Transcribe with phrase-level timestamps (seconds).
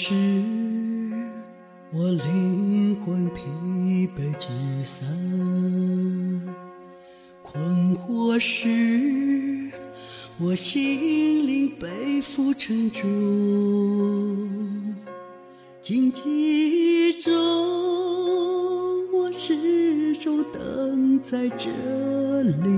[0.00, 0.14] 是
[1.92, 3.40] 我灵魂疲
[4.16, 4.46] 惫沮
[4.84, 5.04] 丧，
[7.42, 9.72] 困惑时
[10.38, 13.02] 我心灵背负沉重，
[15.82, 17.34] 荆棘中
[19.12, 21.68] 我始终等在这
[22.42, 22.77] 里，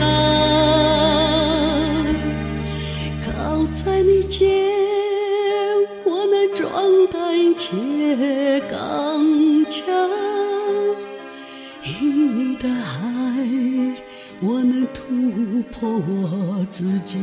[0.00, 0.02] 浪。
[3.24, 4.48] 靠在你肩，
[6.04, 6.70] 我能壮
[7.10, 8.74] 胆且刚
[9.68, 9.82] 强。
[12.00, 12.70] 因你的爱，
[14.40, 17.18] 我能突破我自己。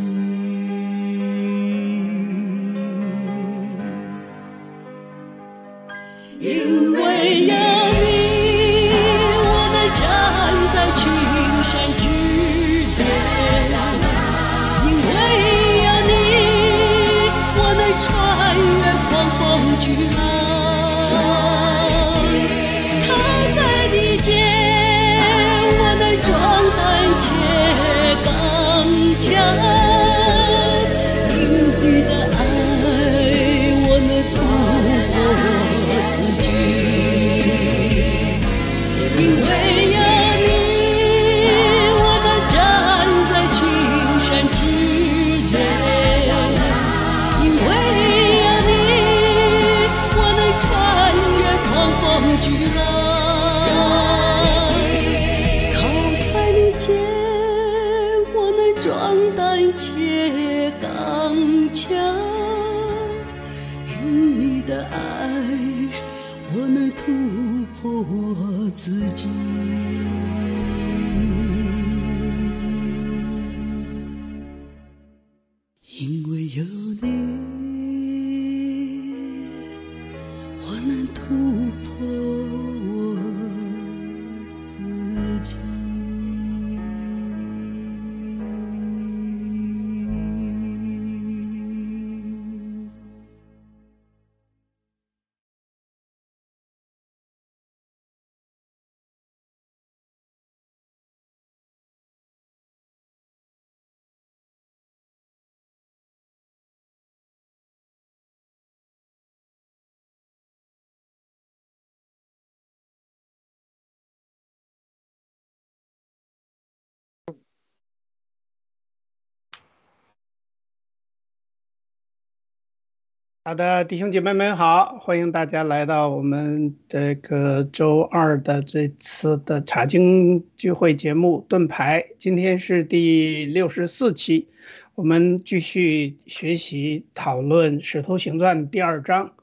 [123.50, 132.06] 好的，弟兄姐妹们好，欢迎大家来到我们这个周二的这次的查经聚会节目盾牌。
[132.19, 134.50] 今天是第六十四期，
[134.94, 139.34] 我们继续学习讨论《使徒行传》第二章，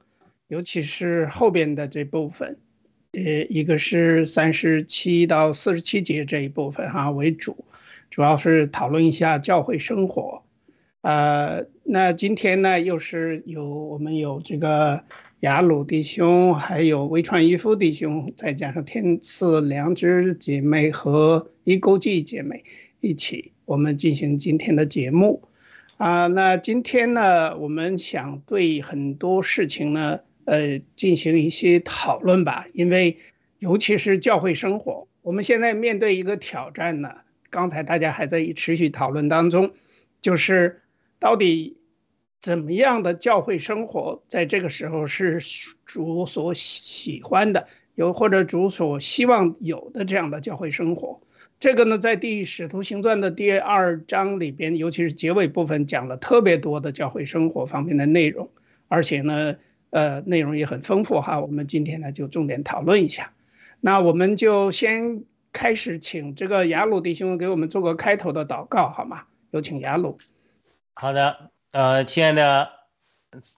[0.46, 2.58] 尤其是后边的这部分，
[3.10, 7.64] 呃，一个是三十七到四十七节这一部分哈为主，
[8.10, 10.44] 主要是讨论一下教会生活。
[11.06, 15.04] 呃，那今天呢，又是有我们有这个
[15.38, 22.64] 雅鲁弟兄，还有微川一夫弟兄，再加上天赐良知姐妹和一勾记姐妹
[22.98, 25.44] 一起，我们进行今天的节目。
[25.96, 32.66] 啊，那今天呢，我们想对很多事情呢，呃，进行一些讨论吧。
[32.72, 33.18] 因为，
[33.60, 37.10] 尤其是教会生活，我们现在面对一个挑战呢。
[37.48, 39.70] 刚才大家还在持续讨论当中，
[40.20, 40.80] 就是
[41.18, 41.76] 到底
[42.40, 45.38] 怎么样的教会生活，在这个时候是
[45.84, 51.20] 主所喜欢的，有或者主所希望有的这样的教会生活。
[51.58, 58.50] 这个呢，在《第使徒行传》的第二章里边，尤其是结尾部分，讲了特别多的教会生活方面的内容，
[58.88, 59.56] 而且呢，
[59.88, 61.40] 呃，内容也很丰富哈。
[61.40, 63.32] 我们今天呢，就重点讨论一下。
[63.80, 65.24] 那我们就先
[65.54, 69.24] 开始，请这个雅鲁弟兄给我们做个开头的祷告，好吗？
[69.50, 70.18] 有请雅鲁。
[70.98, 72.70] 好的，呃，亲爱的，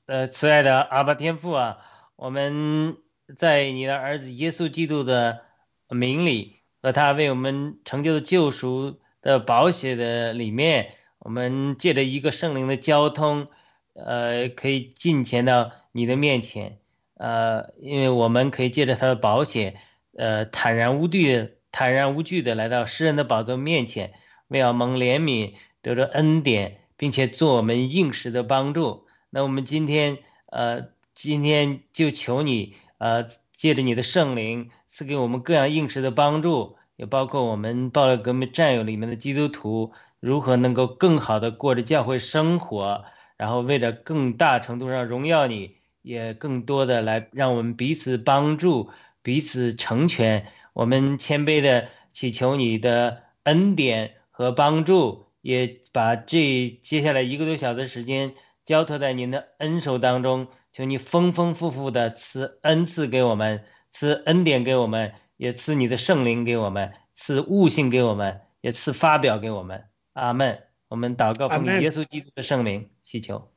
[0.06, 1.79] 呃，慈爱的阿巴天父啊，
[2.17, 2.96] 我们
[3.37, 5.43] 在你的儿子耶稣基督的
[5.88, 6.56] 名里。
[6.81, 13.49] 和他为我们成就的救赎的保险的里面，我们借着一个圣灵的交通，
[13.94, 16.79] 呃，可以进前到你的面前，
[17.14, 19.75] 呃，因为我们可以借着他的保险，
[20.17, 24.12] 呃，坦然无惧、坦然无惧的来到诗人的宝座面前，
[24.46, 29.06] 为要蒙怜悯，得着恩典，并且做我们应时的帮助。
[29.31, 33.27] 那我们今天，呃，今天就求你，呃。
[33.59, 39.91] 借着你的圣灵赐给我们各样应时的帮助，也包括我们报了革命战友里面的基督徒
[40.21, 43.05] 如何能够更好的过着教会生活，
[43.37, 48.91] 然后为了更大程度上荣耀你，也更多的来让我们彼此帮助、
[49.25, 50.47] 彼此成全。
[50.73, 60.49] 我们谦卑的祈求你的恩典和帮助，也把这接下来一个多小时时间交托在您的恩手当中。
[60.70, 69.85] 求你丰丰富富的赐恩赐给我们，赐恩典给我们，也赐你的圣灵给我们，赐悟性给我们，也赐发表给我们。
[70.12, 70.62] 阿门。
[70.88, 73.50] 我们祷告奉耶稣基督的圣名祈求。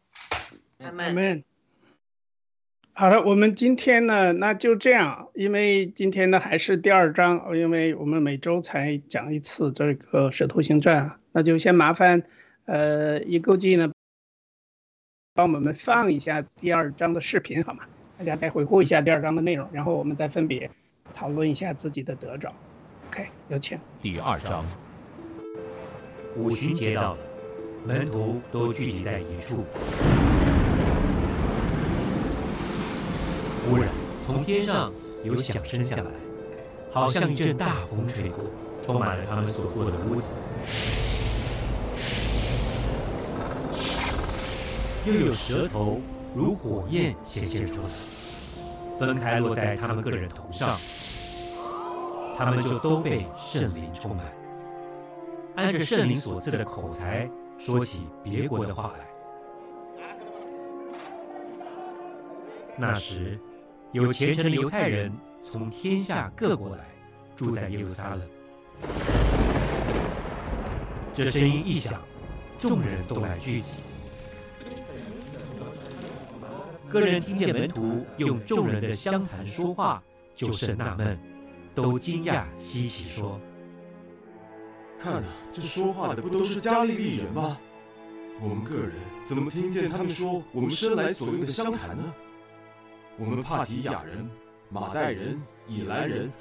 [0.80, 1.44] 阿门。
[3.02, 12.22] 好的，我们今天呢，那就这样，因为今天呢还是第二章，因为我们每周才讲一次这个《使徒行传》，那就先麻烦，
[12.66, 13.92] 呃，一构记呢。
[15.34, 17.86] 帮我们放一下第二章的视频好吗？
[18.20, 20.70] 大家再回顾一下第二章的内容，然后我们再分别
[21.12, 22.54] 讨论一下自己的得着。
[23.08, 23.80] OK，有请。
[24.00, 24.64] 第二章，
[26.36, 27.18] 五旬节到了，
[27.84, 29.66] 门徒都聚集在一处。
[33.70, 33.88] 忽然，
[34.26, 34.92] 从天上
[35.24, 36.12] 有响声下来，
[36.92, 38.44] 好像一阵大风吹过，
[38.82, 40.34] 充满了他们所坐的屋子。
[45.06, 46.02] 又有舌头
[46.36, 47.90] 如火焰显现出来，
[49.00, 50.78] 分开落在他们个人头上，
[52.38, 54.26] 他们就都被圣灵充满，
[55.56, 59.06] 按着圣灵所赐的口才说起别国的话来。
[62.78, 63.40] 那时，
[63.92, 66.86] 有虔诚的犹太人从天下各国来，
[67.36, 68.22] 住在耶路撒冷。
[71.14, 72.02] 这声音一响，
[72.58, 73.80] 众人都来聚集。
[76.90, 80.02] 个人听见门徒用众人的相谈说话，
[80.34, 81.20] 就甚纳闷，
[81.76, 83.38] 都惊讶稀奇，说
[84.98, 87.58] ：“看啊，这说话的不都是加利利人吗？
[88.40, 88.94] 我们个人
[89.28, 92.14] 怎么听见他们说我们生来所用的相谈呢？
[93.18, 94.30] 我们帕提亚人、
[94.70, 96.32] 马代人、以兰人，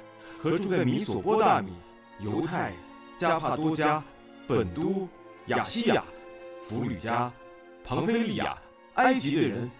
[0.41, 1.73] 和住在米索波大米、
[2.19, 2.73] 犹太、
[3.17, 4.03] 加帕多加、
[4.47, 5.07] 本都、
[5.47, 6.03] 亚西亚、
[6.63, 7.31] 弗吕加、
[7.83, 8.57] 庞菲利亚、
[8.95, 9.71] 埃及的人。”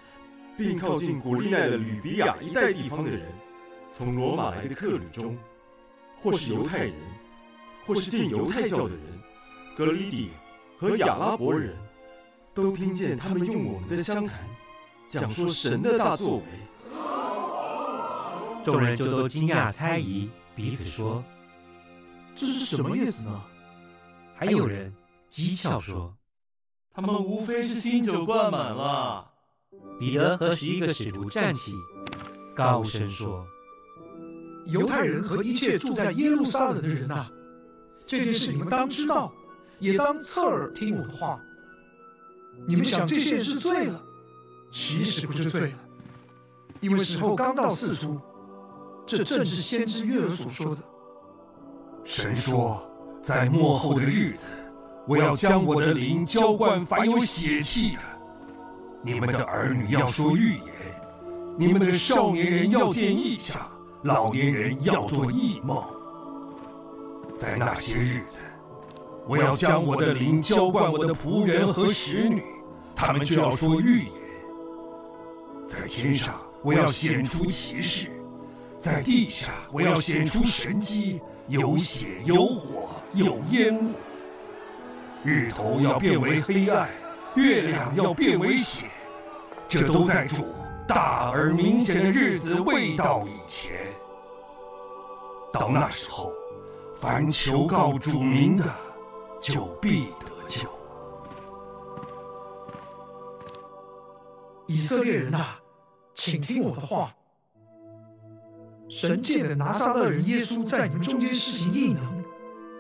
[0.58, 3.22] 并靠近古利奈的吕比亚一带地方的人，
[3.92, 5.36] 从罗马来的客旅中，
[6.18, 6.94] 或是犹太人，
[7.84, 9.02] 或是进犹太教的人，
[9.76, 10.30] 格里底
[10.78, 11.76] 和亚拉伯人，
[12.54, 14.46] 都听见他们用我们的相谈，
[15.08, 16.44] 讲说神的大作为。
[18.64, 21.24] 众人就都惊讶猜疑，彼此说
[22.36, 23.42] ：“这是什么意思呢？”
[24.36, 24.94] 还有人
[25.30, 26.16] 讥诮说
[26.94, 29.28] ：“他们无非是新酒灌满了。”
[30.00, 31.74] 彼得和十一个使徒站起，
[32.56, 33.46] 高声说
[34.68, 37.28] ：“犹太人和一切住在耶路撒冷的人呐，
[38.06, 39.34] 这件事你们当知道，
[39.80, 41.40] 也当侧耳听我的话。
[42.68, 44.04] 你们想这些人是醉了，
[44.72, 45.78] 其实不是醉了，
[46.80, 48.20] 因为时候刚到四出。
[49.18, 50.82] 这正是先知约尔所说的。
[52.06, 52.82] 神说，
[53.22, 54.54] 在末后的日子，
[55.08, 58.00] 我要将我的灵浇灌凡有血气的。”
[59.04, 60.66] 你们的儿女要说预言，
[61.58, 63.60] 你们的少年人要见异象，
[64.04, 65.84] 老年人要做异梦。
[67.38, 68.38] 在那些日子，
[69.28, 72.44] 我要将我的灵浇灌我的仆人和使女，
[72.96, 74.14] 他们就要说预言。
[75.68, 78.08] 在天上，我要显出奇事；
[78.82, 83.92] 在地下，我要显出神迹，有血有火有烟雾。
[85.24, 86.90] 日头要变为黑暗，
[87.36, 88.88] 月亮要变为血，
[89.70, 90.48] 这都在主
[90.88, 93.78] 大而明显的日子未到以前。
[95.54, 96.34] 到那时候，
[97.00, 98.66] 凡求告主名的，
[99.40, 100.68] 就必得救。
[104.66, 105.56] 以色列人呐、
[106.16, 107.14] 请听我的话。
[108.92, 112.04] 神界的拿撒勒人耶稣在你们中间施行异能、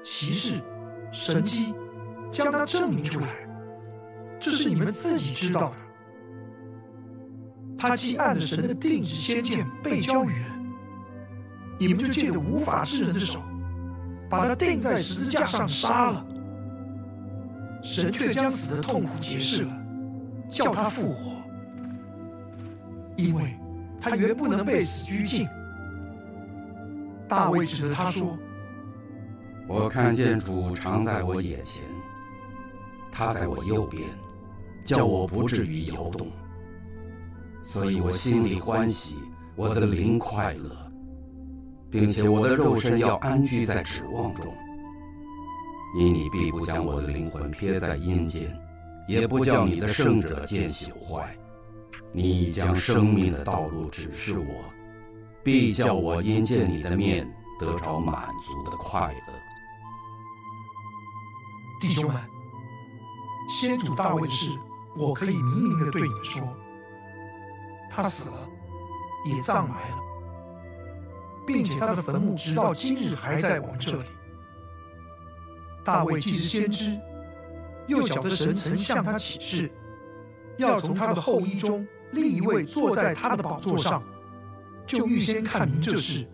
[0.03, 0.61] 奇事、
[1.09, 1.73] 神迹，
[2.29, 3.27] 将他证明出来，
[4.37, 5.77] 这是你们自己知道的。
[7.77, 10.43] 他既按着神的定旨先见被交于人，
[11.79, 13.41] 你们就借着无法之人的手，
[14.29, 16.25] 把他钉在十字架上杀了。
[17.81, 19.71] 神却将死的痛苦解释了，
[20.49, 21.37] 叫他复活。
[23.15, 23.57] 因为
[23.97, 25.47] 他原不能被死拘禁。
[27.31, 28.38] 大卫指着他说
[29.65, 31.81] 我看见主常在我眼前，
[33.09, 34.03] 他在我右边，
[34.83, 36.27] 叫我不至于摇动。
[37.63, 39.15] 所以我心里欢喜，
[39.55, 40.75] 我的灵快乐，
[41.89, 44.53] 并且我的肉身要安居在指望中。
[45.97, 48.53] 因你必不将我的灵魂撇在阴间，
[49.07, 51.33] 也不叫你的圣者见朽坏。
[52.11, 54.45] 你已将生命的道路指示我，
[55.43, 57.27] 必叫我因见你的面
[57.60, 59.33] 得着满足的快乐。
[61.79, 62.21] 弟兄们，
[63.50, 64.51] 先主大卫的事，
[64.95, 66.48] 我可以明明的对你们说：
[67.89, 68.48] 他死了，
[69.25, 69.98] 也葬埋了，
[71.48, 74.05] 并且他的坟墓直到今日还在我们这里。
[75.83, 77.00] 大卫既是先知，
[77.88, 79.71] 又晓得神曾向他启示，
[80.57, 84.03] 要从他的后裔中立一位坐在他的宝座上，
[84.85, 86.27] 就预先看明这事，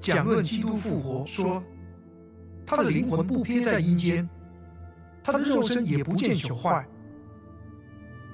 [0.00, 1.62] 讲论基督复活，说
[2.66, 4.28] 他的灵魂不撇在阴间。
[5.22, 6.86] 他的肉身也不见朽坏。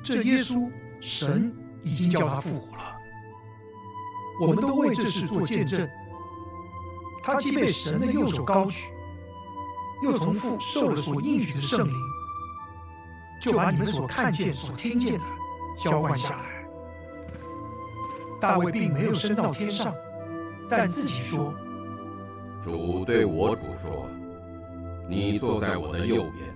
[0.03, 0.69] 这耶稣，
[1.01, 2.97] 神已经叫他复活了。
[4.41, 5.89] 我们都为这事做见证。
[7.23, 8.89] 他既被神的右手高举，
[10.03, 11.95] 又从父受了所应许的圣灵，
[13.41, 15.25] 就把你们所看见、所听见的
[15.77, 16.50] 浇灌下来。
[18.41, 19.95] 大卫并没有升到天上，
[20.69, 21.55] 但自己说
[22.65, 24.09] ：“主对我主说：
[25.09, 26.51] 你坐在我的右边。”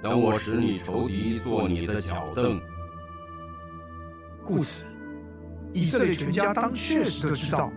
[0.00, 2.60] 等我使你仇敌做你的脚凳。
[4.46, 4.84] 故此，
[5.72, 7.72] 以色列全家当确实的知道，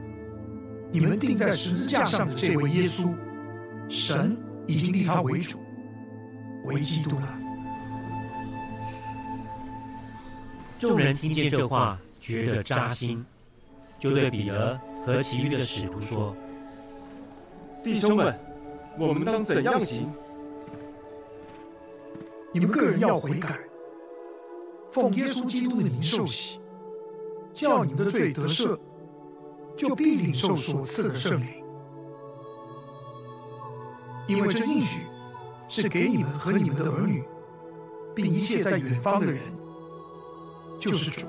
[0.92, 3.12] 你们钉在十字架上的这位耶稣，
[3.90, 4.38] 神
[4.68, 5.60] 已经立他为主，
[6.66, 7.40] 为基督了。
[10.78, 13.26] 众人听见这话，觉得扎心，
[14.02, 16.36] 就对彼得和其余的使徒说
[17.84, 18.36] ：“弟兄们，
[18.98, 20.12] 我们当怎样行？”
[22.52, 23.60] 你们个人要悔改，
[24.92, 26.60] 奉耶稣基督的名受洗，
[27.54, 28.76] 叫你们的罪得赦，
[29.78, 31.64] 就必领受所赐的圣灵。
[34.28, 35.02] 因为这应许
[35.68, 37.24] 是给你们和你们的儿女，
[38.16, 39.44] 并一切在远方的人，
[40.80, 41.28] 就是主，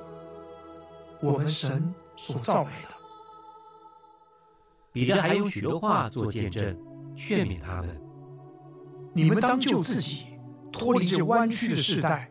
[1.20, 2.94] 我们神所造来的。
[4.92, 6.78] 彼得还有许多话做见证，
[7.16, 8.00] 劝勉他们：
[9.12, 10.26] 你们当救自己。
[10.70, 12.30] 脱离这弯曲的时代，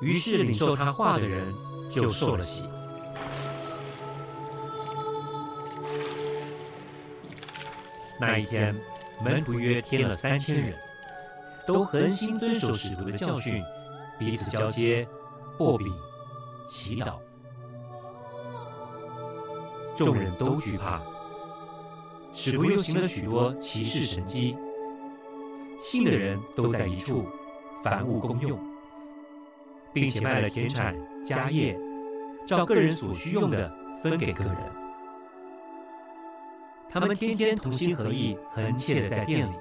[0.00, 1.52] 于是领受他话的人
[1.90, 2.64] 就受了洗。
[8.18, 8.74] 那一天，
[9.22, 10.74] 门徒约添了三千人，
[11.66, 13.62] 都恒心遵守使徒的教训，
[14.18, 15.06] 彼此交接、
[15.58, 15.92] 擘饼、
[16.66, 17.18] 祈祷。
[20.04, 21.02] 众人都惧怕，
[22.32, 24.56] 使徒又行了许多奇事神迹。
[25.80, 27.24] 信的人都在一处，
[27.82, 28.56] 凡物公用，
[29.92, 31.76] 并且卖了田产家业，
[32.46, 33.68] 照个人所需用的
[34.00, 34.56] 分给个人。
[36.88, 39.54] 他们天天同心合意，恒切的在店里，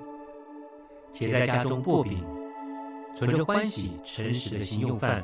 [1.11, 2.23] 且在家中擘饼，
[3.15, 5.23] 存着欢喜诚实的心用饭，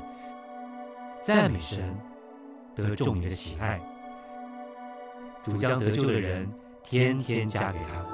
[1.22, 1.96] 赞美神，
[2.74, 3.80] 得众民的喜爱。
[5.44, 6.50] 主将得救的人
[6.84, 8.06] 天天嫁给他们。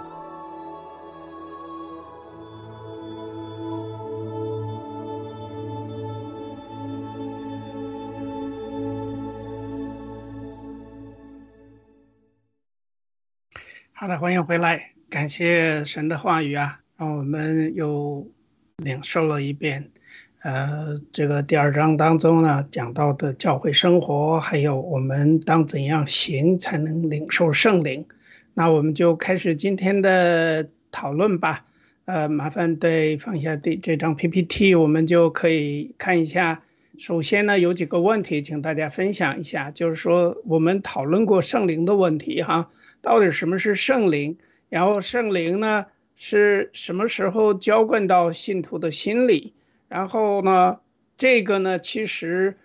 [13.91, 18.31] 好的，欢迎回来，感谢神的话语啊，让我们又
[18.77, 19.91] 领受了一遍。
[20.41, 28.05] 呃，这个第二章当中呢，讲到的教会生活，还有我们当怎样行才能领受圣灵。
[28.53, 31.65] 那我们就开始今天的讨论吧。
[32.05, 36.63] 呃，麻烦对放下这这张 PPT，我们就可以看一下。
[36.97, 39.71] 首先呢，有几个问题，请大家分享一下。
[39.71, 42.69] 就是说，我们讨论过圣灵的问题，哈，
[43.01, 44.37] 到底什么是圣灵？
[44.69, 49.53] 然后圣灵呢，是什么时候浇灌到信徒的心里？
[49.89, 50.79] 然后呢，
[51.17, 52.57] 这个呢，其实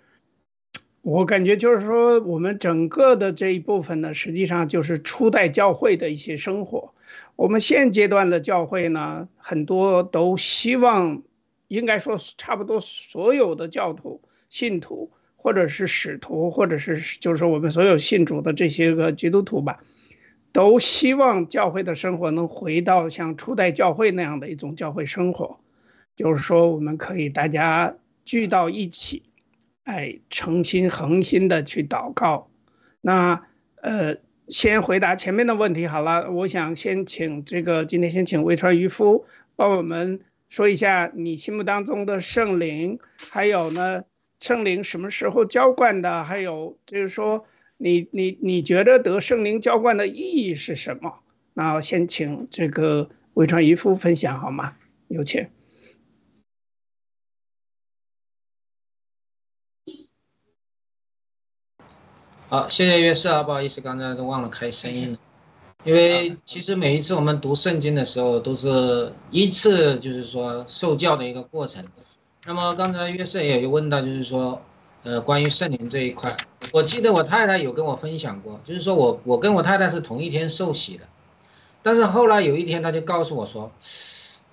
[1.02, 6.94] 我感觉就是说，我们整个的这一部分呢，实际上就是初代教会的一些生活。
[7.34, 11.24] 我们现阶段的教会呢，很多都希望。
[11.68, 19.82] 应该说，差不多所有的教徒、信徒，或者是使徒，或者是就是说我们所有信主的这些个基督徒吧，
[20.52, 25.58] 都希望教会的生活能回到像初代教会那样的一种教会生活，
[26.16, 29.22] 就是说我们可以大家聚到一起，
[29.84, 32.48] 哎，诚心恒心的去祷告。
[33.00, 33.46] 那
[33.82, 34.16] 呃，
[34.48, 36.30] 先回答前面的问题好了。
[36.30, 40.20] 我想先请这个今天先请魏川渔夫帮我们。
[40.50, 43.00] 说一下你心目当中的圣灵，
[43.32, 44.04] 还有呢，
[44.38, 46.22] 圣灵什么时候浇灌的？
[46.22, 47.44] 还有就是说，
[47.76, 51.18] 你你你觉得得圣灵浇灌的意义是什么？
[51.54, 54.76] 那先请这个魏传一夫分享好吗？
[55.08, 55.48] 有请。
[62.50, 65.18] 好，谢谢约瑟啊，不好意思，刚才都忘了开声音了。
[65.82, 71.84] 因为其实每一次我们读圣经的时候，都是一次就是说受教的一个过程。
[72.44, 74.60] 那么刚才约瑟也有问到，就是说，
[75.02, 76.36] 呃，关于圣灵这一块，
[76.70, 81.04] 我记得我太太有跟我分享过，就是说我我跟我太太是同一天受洗的，
[81.82, 83.72] 但是后来有一天她就告诉我说，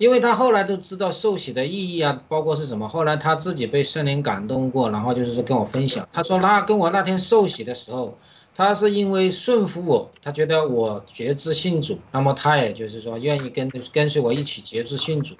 [0.02, 8.18] 因为他后来都知道受洗的意义啊，包括是什么，后来他自己被圣灵感动过，然后就是说跟我分享，他说那跟我那天受洗的时候。
[8.54, 15.36] 他是因为顺服我，他觉得我觉知信主，那么他也就是说愿意跟跟随我一起觉知信主。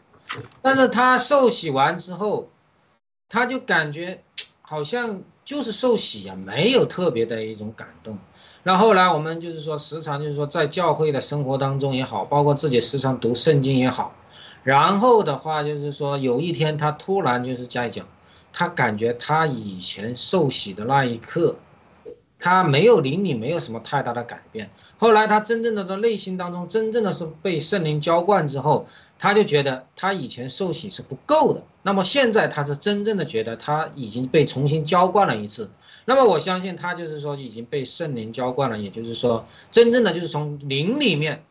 [0.63, 2.49] 但是他受洗完之后，
[3.29, 4.23] 他就感觉
[4.63, 8.17] 好像就是受洗呀，没有特别的一种感动。
[8.63, 14.15] 那后来我们就是说时常就是说在教会的生活当中也好，包括自己时常读圣经也好，
[14.65, 18.07] 然后的话就是说有一天他突然就是在讲，
[18.53, 21.57] 他感觉他以前受洗的那一刻。
[22.45, 24.69] 他没有灵里没有什么太大的改变。
[24.99, 28.89] 后来他真正的在内心当中，真正的是被圣灵浇灌之后，
[29.21, 31.63] 他就觉得他以前受洗是不够的。
[31.83, 35.71] 那么现在他是真正的觉得他已经被重新浇灌了一次。
[36.05, 41.45] 那么我相信他就是说已经被圣灵浇灌了，也就是说真正的就是从灵里面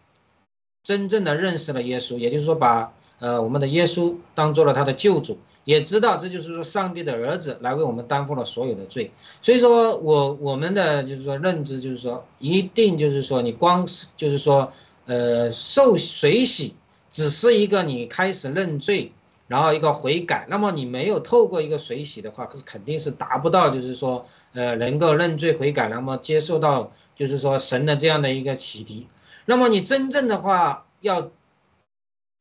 [0.84, 2.92] 真正的认识了耶稣，也就是说把
[3.22, 5.40] 呃我们的耶稣当做了他的救主。
[5.64, 9.12] 也知道这就是说上帝的儿子来为我们担负了所有的罪，
[9.44, 14.74] 所以说我我们的就是说认知就是说一定就是说你光是就是说
[15.06, 16.74] 呃受水洗
[17.12, 19.12] 只是一个你开始认罪，
[19.48, 29.06] 然后一个悔改，那么你没有透过一个水洗的话，可是肯定是达不到就是说呃能够认罪悔改，那么接受到就是说神的这样的一个启迪，
[29.46, 31.30] 那么你真正的话要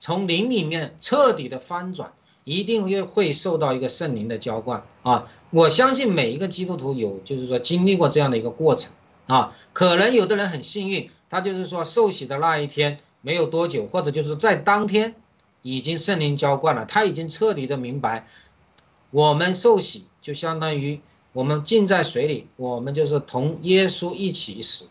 [0.00, 2.12] 从灵里面彻底的翻转。
[2.44, 5.28] 一定会会受到一个圣灵的浇灌啊！
[5.50, 8.90] 我相信每一个基督徒有，就是说经历过这样的一个过程
[9.26, 9.54] 啊。
[9.74, 15.14] 可能有的人很幸运，他就是说受洗的那一天没有多久，或者就是在当天
[15.60, 18.26] 已经圣灵浇灌了，他已经彻底的明白，
[19.10, 21.00] 我们受洗就相当于
[21.34, 24.86] 我们浸在水里，我们就是同耶稣一起死。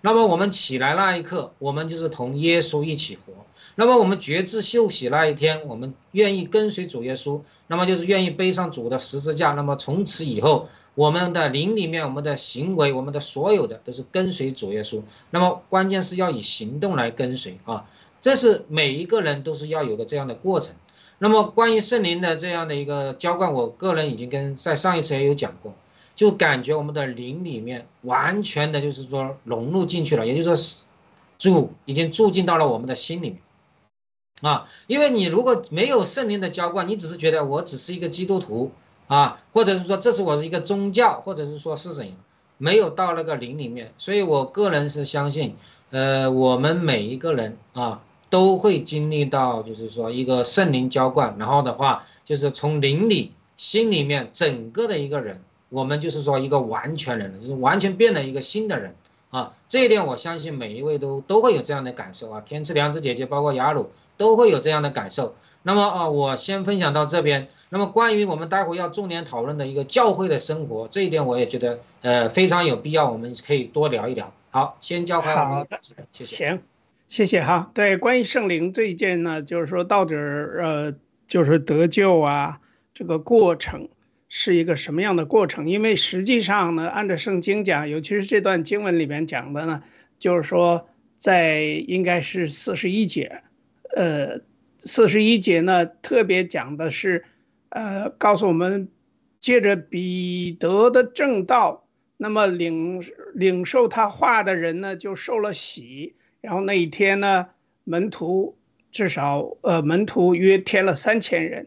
[0.00, 3.44] 那么我们起来那一刻，我们就是同耶稣一起活。
[3.76, 9.50] 那么我们觉知休息那一天，我们愿意跟随主耶稣，那么就是愿意背上主的十字架。
[9.52, 15.02] 那么从此以后，我们的灵里面，我们的行为，我们的所有的都是跟随主耶稣。
[15.30, 17.86] 那么关键是要以行动来跟随啊，
[18.22, 20.76] 这是每一个人都是要有个这样的过程。
[21.18, 25.74] 那么关于圣灵的这样的一个浇灌，我个人已经跟在上一次也有讲过，
[26.14, 30.84] 就感觉我们的灵里面完全的就是说融入进去了，也就是说
[31.38, 33.38] 主已经住进到了我们的心里面。
[34.44, 38.72] 啊，因为你如果没有圣灵的浇灌，你只是觉得我只是一个基督徒
[39.06, 42.14] 啊，或者是说这是我的一个宗教，或者是说是怎样，
[42.58, 45.56] 没有到那个灵里面，所以我个人是相信，
[45.90, 58.94] 呃，我们每一个人啊都会经历到，就是说一个圣灵浇灌，然后的话就是从灵里、心里面整个的一个人，我们就是说一个完全人，就是完全变了一个新的人
[59.30, 63.88] 啊，这一点我相信每一位都都会有这样的感受啊，天赐良知姐姐，包括雅鲁。
[64.16, 65.36] 都会有这样的感受。
[65.62, 67.48] 那么啊，我先分享到这边。
[67.70, 74.32] 那么关于我们待会要重点讨论的一个教会的生活，这一点我也觉得呃非常有必要，我们可以多聊一聊。
[74.50, 75.80] 好，先交还好的，
[76.12, 76.36] 谢谢。
[76.36, 76.62] 行，
[77.08, 77.72] 谢谢哈。
[77.74, 80.94] 对，关于圣灵这一件呢，就是说到底儿呃，
[81.26, 82.60] 就是得救啊，
[82.92, 83.88] 这个过程
[84.28, 85.68] 是一个什么样的过程？
[85.68, 89.82] 因为实际上呢，按照圣经讲，尤其是这段经文里面讲的呢，
[90.20, 90.86] 就是说
[91.18, 93.42] 在应该是四十一节，
[93.94, 94.40] 呃，
[94.80, 97.24] 四十一节呢特别讲的是，
[97.68, 98.88] 呃，告诉我们
[99.40, 101.80] 借着彼得的正道。
[102.16, 103.02] 那么领
[103.34, 106.14] 领受他话的人呢，就受了洗。
[106.40, 107.48] 然后那一天呢，
[107.82, 108.56] 门徒
[108.92, 111.66] 至少呃门徒约添了三千人，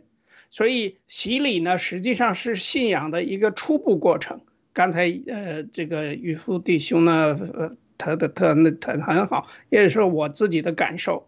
[0.49, 4.39] 所以洗礼呢实际上是信仰的一个初步过程。
[4.71, 11.27] 刚才呃这个渔夫弟兄呢，呃他的他那他很好，也是我自己的感受。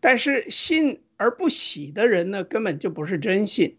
[0.00, 3.76] 但是信而不洗的人呢，根本就不是真信。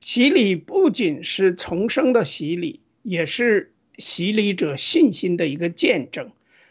[0.00, 3.72] 洗礼不仅是重生的洗礼，也是。
[3.98, 6.30] 洗礼者信心的一个见证，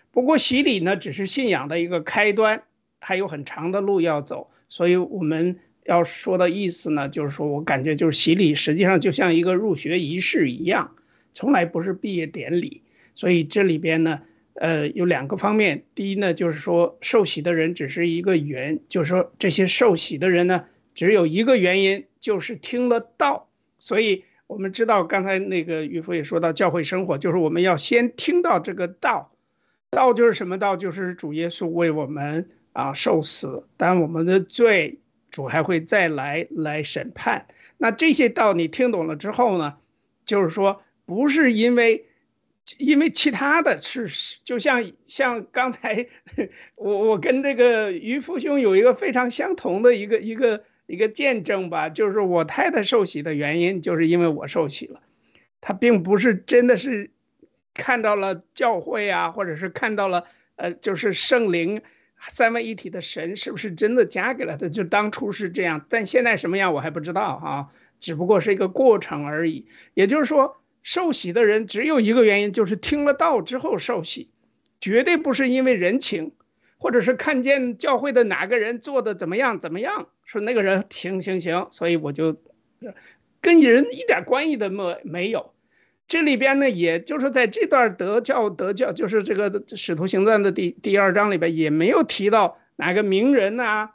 [0.09, 2.63] 不过洗礼呢只是信仰的一个开端，
[3.01, 4.49] 还有很长的路要走。
[4.67, 10.95] 所以我们要说的意思呢，就是说我感觉就是洗礼实际上就像一个入学仪式一样，
[11.31, 12.81] 从来不是毕业典礼。
[13.13, 14.21] 所以这里边呢，
[14.59, 15.83] 呃，有两个方面。
[15.95, 23.49] 第一呢，就是说受洗的人只是一个缘，就是说这些受洗的人呢，只有一个原因，就是听了道。
[23.79, 24.23] 所以。
[24.49, 29.31] 我们知道，刚才那个渔夫也说到教会生活，就是我们要先听到这个道，
[29.91, 30.75] 道就是什么道？
[30.75, 34.97] 就是主耶稣为我们啊受死，但我们的罪，
[35.29, 37.45] 主还会再来来审判。
[37.77, 39.77] 那这些道你听懂了之后呢，
[40.25, 42.07] 就是说不是因为，
[42.77, 46.07] 因为其他的是，就像像刚才
[46.75, 50.63] 我我跟这个渔夫兄有一个非常相同的一个一个。
[50.89, 55.01] 一个见证吧，就是我太太受洗的原因，就是因为我受洗了。
[55.61, 57.11] 她并不是真的是
[57.75, 61.83] 看到了教会啊，或者是看到了呃，就是圣灵
[62.17, 64.67] 三位一体的神是不是真的加给了她？
[64.67, 67.67] 就当初是这样，但现在什么样我还不知道啊，
[67.99, 69.67] 只不过是一个过程而已。
[69.93, 74.29] 也就是说，受洗的人只有一个原因，就是听了道之后受洗，
[74.79, 76.31] 绝对不是因为人情。
[76.81, 82.41] 或者是看见教会的哪个人做的怎么样怎么样，说那个人行行行，所以我就
[83.41, 85.51] 跟人一点关系都没没有。
[86.07, 93.89] 这里边呢，也就是在这段德教德教，就是这个使徒行传的第第二章里边也没有提到哪个名人呐。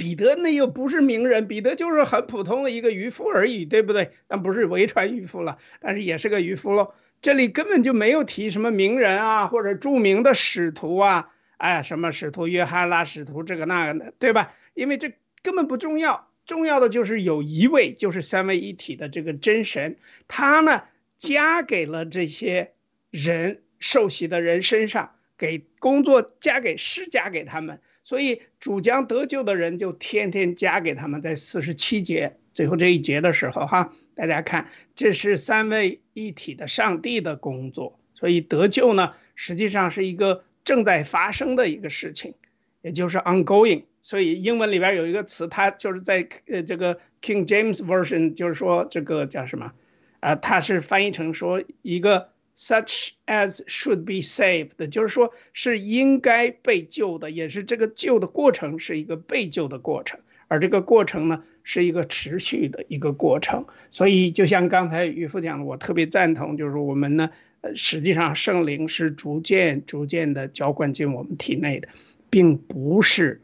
[0.00, 4.12] 彼得那又不是名人，彼得就是很普通的一个渔夫而已，对不对？
[4.28, 6.94] 但不是维传渔夫了，但是也是个渔夫喽。
[7.20, 11.30] 这里根本就没有提什么名人啊，或者著名的使徒啊。
[11.58, 14.54] 哎，什么使徒约翰啦，使徒这个那个的，对吧？
[14.72, 20.84] 因为这根本不重要，重要的就是有一位，就是三位一体的这个真神，他呢
[21.18, 22.72] 加给了这些
[23.10, 31.22] 人受洗的人身上，给工作加给施加给他们，所以主将得救的人就天天加给他们。
[31.22, 40.42] 在四十七节最后这一节的时候，哈，大家看，这是三位一体的上帝的工作，所以得救呢，实际上是一个。
[40.62, 42.34] 正在发生的一个事情，
[42.82, 43.84] 也就是 ongoing。
[44.02, 49.72] 所以英文里边有一个词，它就是在呃这个 King James Version，就是说这个叫什么？
[50.20, 52.28] 啊，它是翻译成说一个
[52.60, 63.64] such as should be saved，就是说是应该被救的，也是这个救的过程是一个被救的过程，而这个过程呢是一个持续的一个过程。
[63.90, 67.30] 所以就像刚才渔夫讲的，我特别赞同，就是我们呢。
[67.62, 71.88] 呃，实际上圣灵是逐渐、逐渐的浇灌进我们体内的，
[72.30, 73.42] 并不是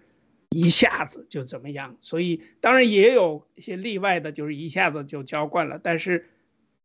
[0.48, 1.98] 一下子就怎么样。
[2.00, 5.78] 所以当然也有一些例外的，就是一下子就浇灌了。
[5.82, 6.30] 但是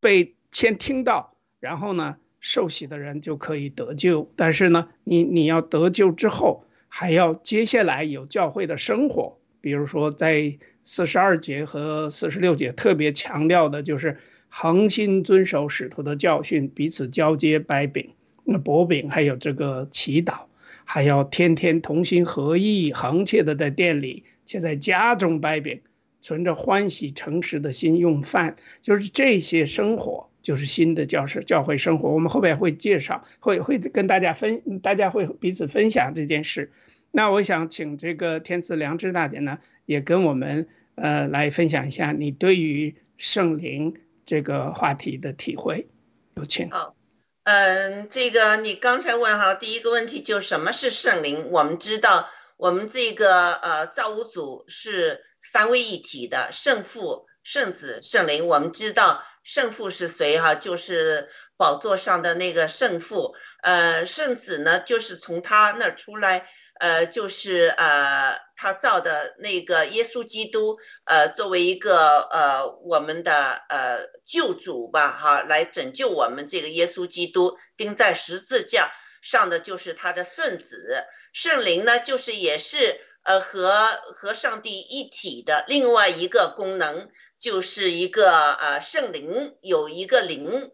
[0.01, 4.29] 被先听到，然后呢受洗的人就可以得救。
[4.35, 9.37] 但是呢，你你要得救之后，还要接下来有教会的生活。
[9.61, 14.17] 比如说在四十二节和四十六节特别强调的就是。
[14.53, 18.09] 恒心遵守使徒的教训，彼此交接掰饼、
[18.43, 20.39] 那薄饼，还有这个祈祷，
[20.83, 25.79] 还要天天同心合意、恒切的在店里，且在家中掰饼，
[26.21, 32.09] 存着欢喜诚实的心用饭，就是这些生活，就是新的教师教会生活。
[32.09, 36.71] 我们后边会介绍，会会跟大家分，大家会彼此分享这件事。
[37.11, 43.95] 那我想请这个天赐良知大姐呢，也跟我们呃来分享一下你对于圣灵。
[44.23, 45.87] 这个话题的体会，
[46.35, 46.69] 有请。
[46.69, 46.95] 好，
[47.43, 51.49] 嗯，这个你刚才问哈，第一个问题就什么是圣灵？
[51.51, 58.47] 我们知道，我们这个呃造物主是三位一体的圣父、圣子、圣灵。
[58.47, 60.55] 我们知道圣父是谁哈？
[60.55, 63.35] 就是宝座上的那个圣父。
[63.61, 66.49] 呃，圣子呢，就是从他那儿出来。
[66.79, 90.71] 呃，就是呃，他造的那个耶稣基督，呃，作为一个呃我们的呃救主吧，哈，来拯救我们这个耶稣基督钉在十字架上的就是他的圣子，圣灵呢，就是也是呃和和上帝一体的另外一个功能，就是一个呃圣灵有一个灵，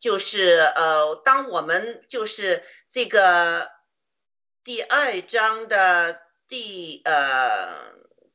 [0.00, 3.70] 就是呃当我们就是这个。
[4.66, 7.92] 第二章的第呃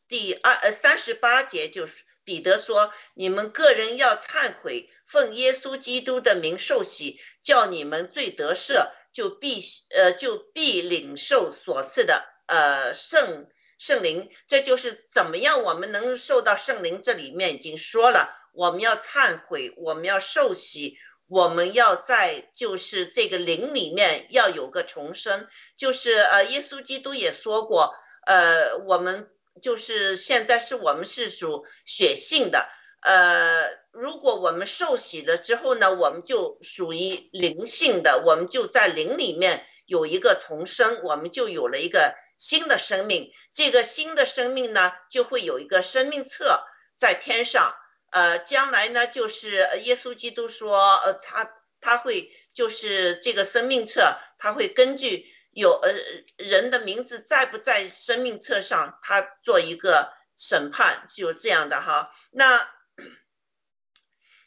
[0.07, 14.29] 第二呃三十八节就是彼得说：“你们个人要忏悔，奉耶稣基督的名受洗，叫你们罪得赦，就必呃就必领受所赐的呃圣圣灵。
[14.47, 17.01] 这就是怎么样我们能受到圣灵？
[17.01, 20.99] 这里面已经说了，我们要忏悔，我们要受洗。”
[21.31, 27.93] 我们要在就是这个灵里面要有个重生，就是呃，耶稣基督也说过，
[28.25, 29.29] 呃，我们
[29.61, 32.67] 就是现在是我们是属血性的，
[33.03, 33.61] 呃，
[33.91, 47.75] 如果我们受洗了之后呢，我们就属于灵性的，我们就在灵里面有一个重生，我们就有了一个新的生命，这个新的生命呢，就会有一个生命册在天上。
[48.11, 55.93] 呃，将来呢，就是耶稣基督说，呃，他他会就是这个生命册，他会根据有呃
[56.37, 62.11] 人的名字在不在生命册上，他做一个审判，就这样的哈。
[62.31, 62.67] 那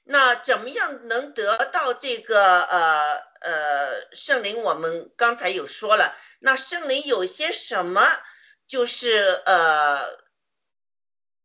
[0.02, 4.62] 那怎么样能得到这个呃呃圣灵？
[4.62, 8.02] 我们刚才有说了，那圣灵有些什么？
[8.66, 10.22] 就是呃。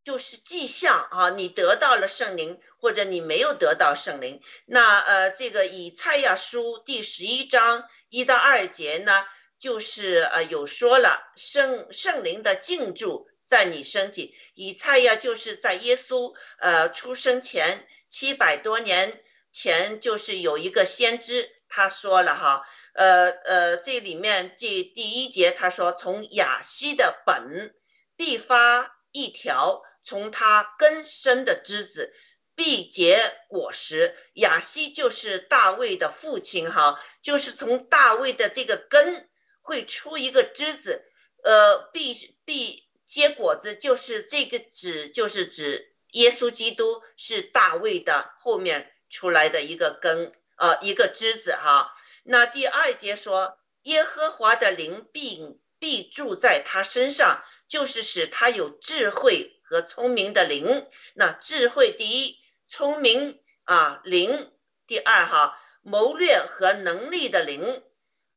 [0.04, 4.42] 就是迹象啊，你得到了圣灵，或者你没有得到圣灵。
[4.66, 9.26] 那呃，这个以赛亚书第十一章一到二节呢，
[9.60, 14.34] 就是呃有说了圣圣灵的进驻在你身体。
[14.54, 27.74] 以赛亚就是在耶稣呃出生前七百多年前，就是有一个先知他说了哈，呃呃，这里面这第一节他说，从雅西的本
[28.16, 29.84] 必发一条。
[30.04, 32.14] 从他根生的枝子
[32.56, 34.16] 必结果实。
[34.36, 39.30] 雅西就是大卫的父亲，哈，就是从大卫的这个根
[39.62, 41.04] 会出一个枝子，
[41.44, 51.96] 呃，必必结果子，就是这个指，就是指耶稣基督是大卫的后面出来的一个根，呃，一个枝子，哈。
[52.24, 59.54] 那第二节说，耶和华的灵必必住在他身上，就是使他有智慧。
[59.70, 62.40] 和聪明的灵，那智慧第一，
[62.70, 64.50] 聪明啊灵
[64.88, 67.84] 第二哈，谋略和能力的灵，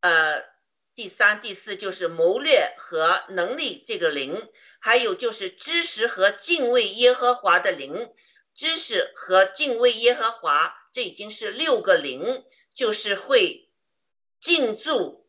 [0.00, 0.42] 呃，
[0.96, 8.12] 第三第四就是谋略和能力这个灵，还有就是知识和敬畏耶和华的灵，
[8.52, 13.68] 知识和敬畏耶和华，这已经是六个零，就是会
[14.40, 15.28] 进驻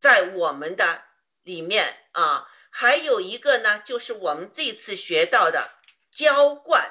[0.00, 1.02] 在我们的
[1.42, 2.48] 里面啊。
[2.70, 5.70] 还有一个呢，就是我们这次学到的
[6.10, 6.90] 浇灌，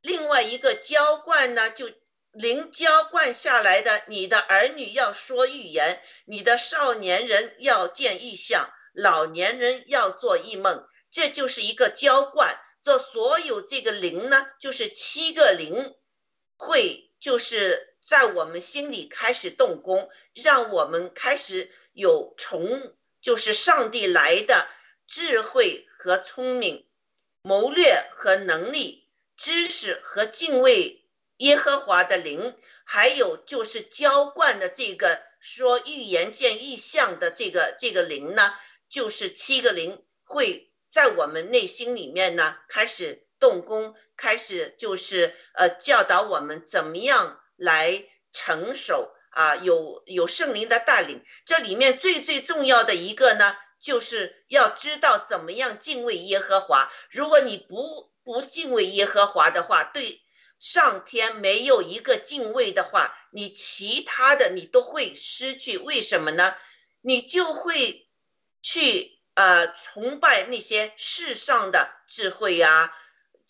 [0.00, 1.90] 另外一个浇灌呢，就
[2.32, 12.58] 零浇灌下来的，你的儿女要说预言，你的少年人要见异象，老年人要做异梦，这就是一个浇灌。
[12.82, 15.94] 这所有这个零呢，就是七个零，
[16.56, 24.66] 会就是在我们心里开始动工，让我们开始有从就是上帝来的。
[25.12, 26.86] 智慧和聪明，
[27.42, 31.04] 谋略和能力，知识和敬畏
[31.38, 38.54] 耶和华的灵，还有就是浇灌的这个说预言见异象的这个这个灵呢，
[38.88, 53.56] 就是七个灵会在我们内心里面呢开始动工，开始就是呃教导我们怎么样来成熟啊，有有圣灵的带领，这里面最最重要的一个呢。
[53.82, 56.92] 就是要知道怎么样敬畏耶和华。
[57.08, 60.20] 如果你不不敬畏耶和华的话，对
[60.58, 65.78] 上天没有一个敬畏的话，你其他的你都会失去。
[65.78, 66.54] 为什么呢？
[67.00, 68.06] 你就会
[68.60, 72.94] 去呃崇拜那些世上的智慧呀，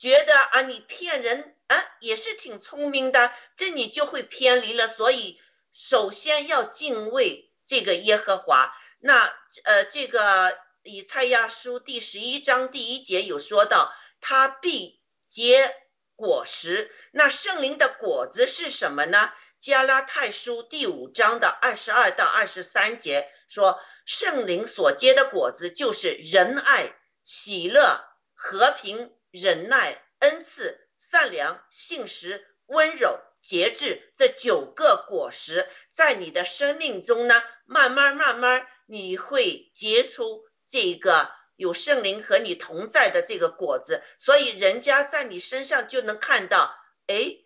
[0.01, 4.89] 觉得啊你骗人啊也是挺聪明的，这你就会偏离了。
[4.89, 5.39] 所以
[5.73, 8.75] 首先要敬畏这个耶和华。
[8.99, 9.31] 那
[9.65, 15.77] 呃，这个以赛亚书第十一章第一节有说到，他必结
[16.17, 16.91] 果实。
[17.11, 19.31] 那圣灵的果子是什么呢？
[19.59, 46.75] 加拉太书第五章的二十二到二十三节说，圣灵所结的果子就是仁爱、喜乐、和平、忍耐、恩赐、善良、信实、温柔、节制这九个果实，在你的生命中呢，慢慢慢慢，你会结出这个有圣灵和你同在的这个果子，所以人家在你身上就能看到，
[47.07, 47.39] 哎，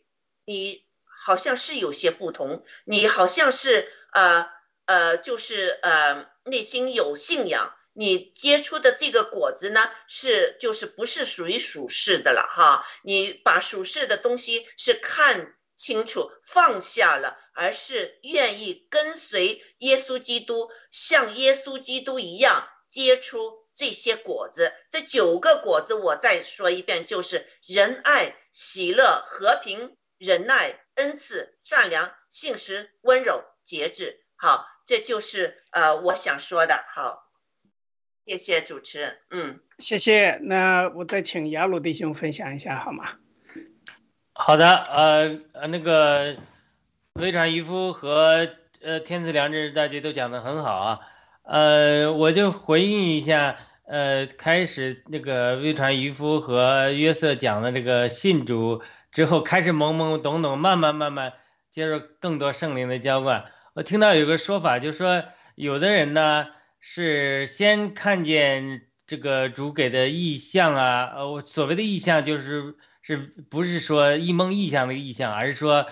[0.44, 4.50] 你好像是有些不同，你好像是呃
[4.86, 24.72] 呃，就是呃内心有信仰，你结出的这个果子呢，是就是不是属于属世的了哈，你把属世的东西是看清楚放下了，而是愿意跟随耶稣基督，像耶稣基督一样结出这些果子。
[24.90, 30.80] 这九个果子，我再说一遍，就是仁爱、喜乐、和平、忍耐。
[30.96, 36.84] 恩赐、善良、信实、温柔、节制，好，这就是呃我想说的。
[36.94, 37.23] 好，
[38.26, 40.38] 谢谢主持人，嗯，谢谢。
[40.42, 43.04] 那我再请雅鲁弟兄分享一下好吗？
[44.32, 46.36] 好的，呃呃，那个
[47.12, 48.48] 微传渔夫和
[48.80, 51.00] 呃天赐良知大家都讲的很好啊，
[51.42, 58.82] 呃，我就回应一下，呃，开始那个微传渔夫和约瑟讲的这个信主。
[59.12, 61.34] 之后开始懵懵懂懂，慢慢慢慢
[61.70, 63.44] 接受更多圣灵的浇灌。
[63.74, 65.22] 我听到有个说法，就是说
[65.54, 66.48] 有的人呢
[66.86, 75.86] 是先看见这个主给的意象啊，呃，所谓的意象就是是不是说一蒙意象的意象，而是说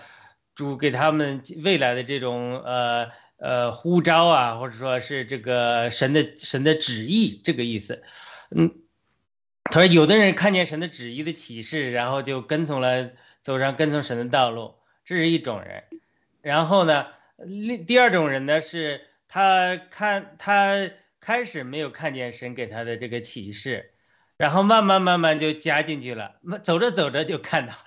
[0.55, 8.03] 主给他们未来的这种呃呃呼召啊，或者说是这个神的神的旨意这个意思，
[8.55, 8.75] 嗯。
[9.65, 14.75] 他说：“有的人看见神的旨意的启示，然后就跟从了，走上跟从神的道路，
[15.05, 15.85] 这是一种人。
[16.43, 17.07] 然后呢，
[17.39, 19.01] 另第二种人呢，是
[19.33, 23.93] 他看他开始没有看见神给他的这个启示，
[24.37, 27.79] 然后慢慢慢慢就加进去了，走着走着就看到了。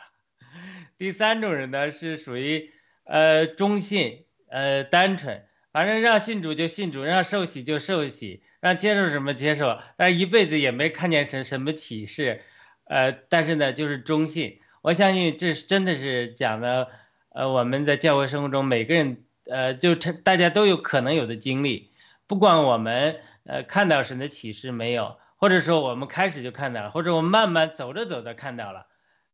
[0.97, 2.71] 第三种人呢，是属于
[3.03, 12.41] 呃中信，呃单纯，反正让信主就信主，让受洗就受洗。”让接受什么接受，但一辈子也没看见什什么启示，
[12.85, 14.59] 呃，但是呢，就是忠信。
[14.81, 16.87] 我相信这是真的是讲的，
[17.29, 21.91] 呃，我们在教会生活中每个人，呃，就成大家都有可能有的经历，
[22.27, 28.87] 不管我们呃看到神的启示没有，或者说我们开始就看到了，或者我们慢慢走着走着看到了，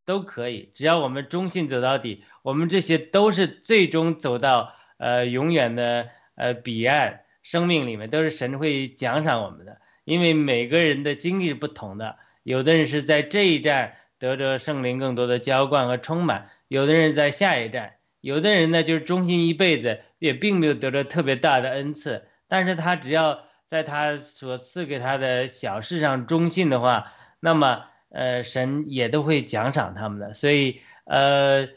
[0.05, 7.21] 都可以，只要我们忠信走到底，我们这些都是最终走到呃永远的呃彼岸。
[7.43, 12.19] 生命里面都是神会奖赏我们的，因为每个人的经历是不同的。
[12.43, 22.23] 有的人是在这一站得着圣灵更多的浇灌和充满，有的人在下一站，有的人呢就是忠心一辈子，也并没有得着特别大的恩赐。
[22.47, 30.33] 但是他只要在他所赐给他的小事上忠信的话，那么呃神也都会奖赏他们的。
[30.33, 31.67] 所以呃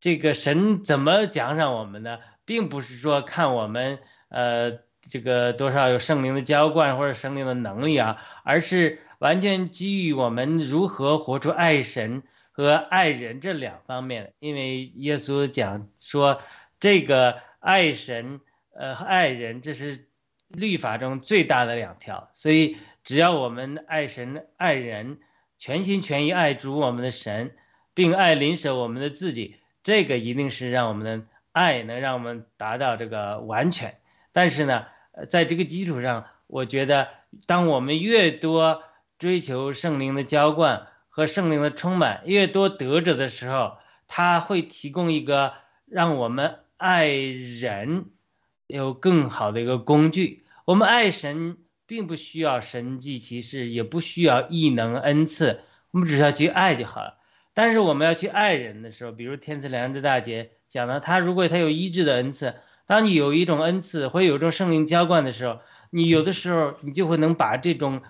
[0.00, 2.18] 这个神怎么奖赏我们呢？
[2.44, 4.00] 并不是说看我们。
[4.32, 12.22] 呃，这个多少有圣灵的浇灌或者圣灵的能力啊，而是完全基于我们如何活出爱神
[12.60, 14.34] 和爱人这两方面。
[14.38, 16.42] 因为耶稣讲说，
[16.78, 18.40] 这个爱神
[18.74, 20.06] 呃爱人，这是
[20.48, 22.28] 律法中最大的两条。
[22.32, 25.18] 所以只要我们爱神爱人，
[25.58, 27.56] 全心全意爱主我们的神，
[27.94, 33.96] 并爱邻舍我们的自己，这个一定是让我们的爱能让我们达到这个完全。
[34.32, 34.86] 但是呢，
[35.28, 37.08] 在这个基础上，我觉得，
[37.46, 38.82] 当我们越多
[39.18, 43.76] 追求圣灵的浇灌和圣灵的充满，越多得着的时候，
[44.08, 45.52] 他会提供一个
[45.84, 48.06] 让我们爱人
[48.66, 50.46] 有更好的一个工具。
[50.64, 57.18] 我们爱神，并不需要神迹奇事，也不需要异能恩赐，我们只需要去爱就好了。
[57.52, 62.54] 但是我们要去爱人的时候，比如天赐良知大姐讲的，他如果他有医治的恩赐。
[62.86, 68.02] 当你有一种恩赐，或有一种圣灵浇灌的时候，你有的时候你就会能把这种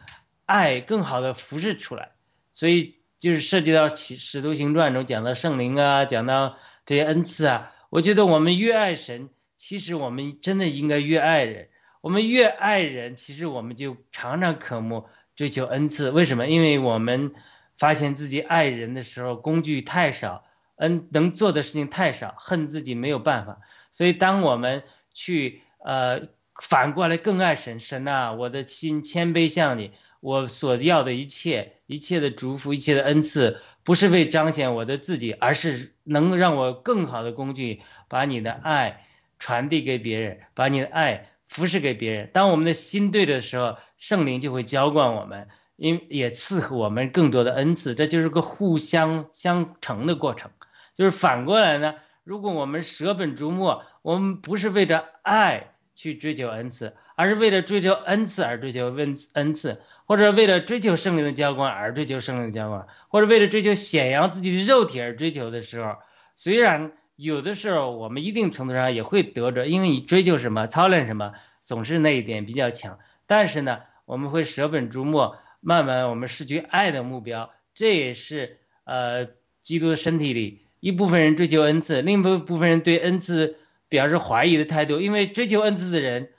[0.47, 2.13] 爱更好的服侍出来。
[2.53, 7.73] 所以就是涉及到《使徒行传》中讲到圣灵啊，讲到这些恩赐啊。
[7.91, 11.69] 我觉得我们越爱神，其实我们真的应该越爱人。
[12.01, 16.11] 我们越爱人，其实我们就常常渴慕追求恩赐。
[16.11, 16.47] 为什么？
[16.47, 17.33] 因为我们
[17.77, 20.45] 发现自己爱人的时候工具太少，
[20.77, 23.59] 恩能做的事情太少，恨自己没有办法。
[23.91, 24.83] 所以，当我们
[25.13, 39.07] 去呃反过来更爱神，神呐，我的心谦卑向你，我所要的一切，一切的祝福，一切的恩赐，不是为彰显我的自己，而是能让我更好的工具，把你的爱
[39.39, 42.31] 传递给别人，把你的爱服侍给别人。
[42.33, 47.95] 当我们的心对的时候，圣灵就会浇灌我们，因也赐予我们更多的恩赐。
[47.95, 50.51] 这就是个互相相成的过程。
[50.95, 51.95] 就是反过来呢，
[52.25, 65.97] 如果我们舍本逐末，我们不是为着爱去追求恩赐，而是为了追求恩赐而追求恩恩赐，或者为了追求圣灵的浇灌而追求圣灵的浇灌，或者为了追求显扬自己的肉体而追求的时候，
[66.35, 72.99] 虽然有的时候我们一定程度上也会得着，因为你追求什么、操练什么，总是那一点比较强。
[73.27, 79.27] 但是呢，我们会舍本逐末，慢慢我们失去爱的目标，这也是呃
[79.63, 80.63] 基督的身体里。
[80.81, 83.59] 一部分人追求恩赐，另一部分人对恩赐
[83.91, 85.03] 表示怀疑的态度。
[85.03, 86.31] 因为追求恩赐的人，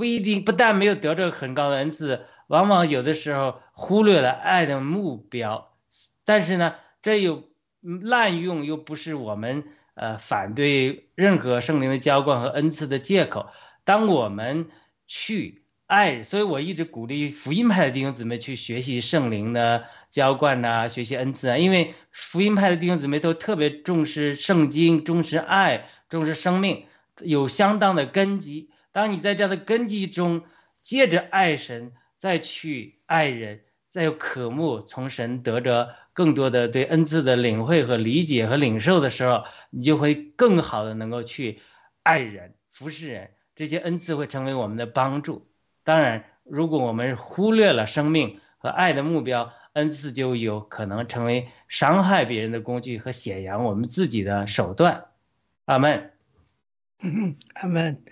[0.00, 5.74] 不一定不但没有得着很高的恩赐，往往有的时候忽略了爱的目标。
[6.24, 7.44] 但是呢，这又
[7.82, 13.50] 滥用又不是我们呃反对任何圣灵的浇灌和恩赐的借口。
[13.84, 14.68] 当我们
[15.06, 19.84] 去爱，所以我一直鼓励福音派的弟兄姊妹去学习圣灵的。
[20.08, 26.86] 浇灌呐，学习恩赐啊，因为福音派的弟兄姊妹都特别重视圣经，重视爱，重视生命，
[27.20, 28.69] 有相当的根基。
[28.92, 30.42] 当你在这样的根基中，
[30.82, 33.60] 借着爱神再去爱人，
[33.90, 41.60] 再有渴慕从神得着更多的对恩赐的领会和理解和领受的时候，你就会更好的能够去
[42.02, 43.30] 爱人、服侍人。
[43.54, 45.46] 这些恩赐会成为我们的帮助。
[45.84, 55.06] 当然，如果我们忽略了生命和爱的目标，恩赐就有可能成为伤害别人的工具和显扬我们自己的手段。
[55.66, 56.12] 阿门。
[57.54, 58.02] 阿门。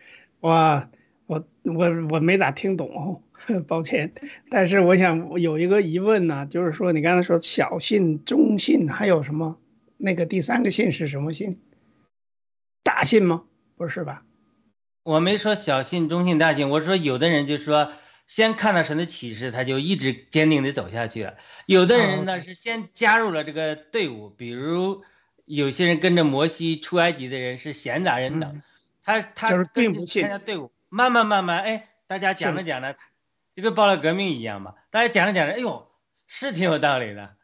[0.40, 0.88] 哇，
[1.26, 3.22] 我我我没咋听懂哦，
[3.66, 4.12] 抱歉。
[4.50, 9.58] 但是我想有一个疑问呢，就是说你刚才说小信、中信，还有什么？
[9.96, 11.58] 那个第三个信是什么信？
[12.82, 13.44] 大信吗？
[13.76, 14.22] 不是吧？
[15.02, 17.92] 我没说小信、中信、大信，我说有的人就说。
[18.28, 21.38] 先看到神的启示，他就一直坚定地走下去了。
[21.64, 25.02] 有的人呢是先加入了这个队伍，比如
[25.46, 28.60] 有些人跟着摩西出埃及的人是闲杂人等，
[29.08, 32.94] 他他并不参加队伍，慢慢慢慢，哎，大家讲着讲着，
[33.54, 34.74] 就跟报了革命一样嘛。
[34.90, 35.90] 大家讲着讲着，哎呦，
[36.26, 37.34] 是挺有道理的。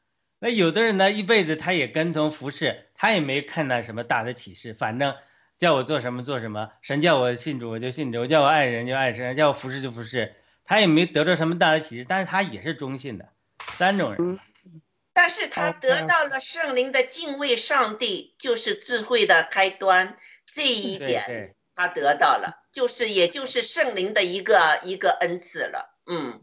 [0.41, 5.17] 那有的人呢，一辈子他也跟从服侍，他也没看到什么大的启示，反正
[5.57, 10.35] 叫我做什么做什么，神叫我信主我就信主，叫我爱人就爱神，叫我服侍就服侍。
[10.67, 13.31] 他也没得到什么大的启示，但是他也是中性的，
[13.73, 14.39] 三种人。
[15.15, 20.19] 但是他得到了圣灵的敬畏上帝，就是智慧的开端。
[20.55, 25.99] 这一点他得到了，就是也就是圣灵的一个一个恩赐了。
[26.07, 26.41] 嗯，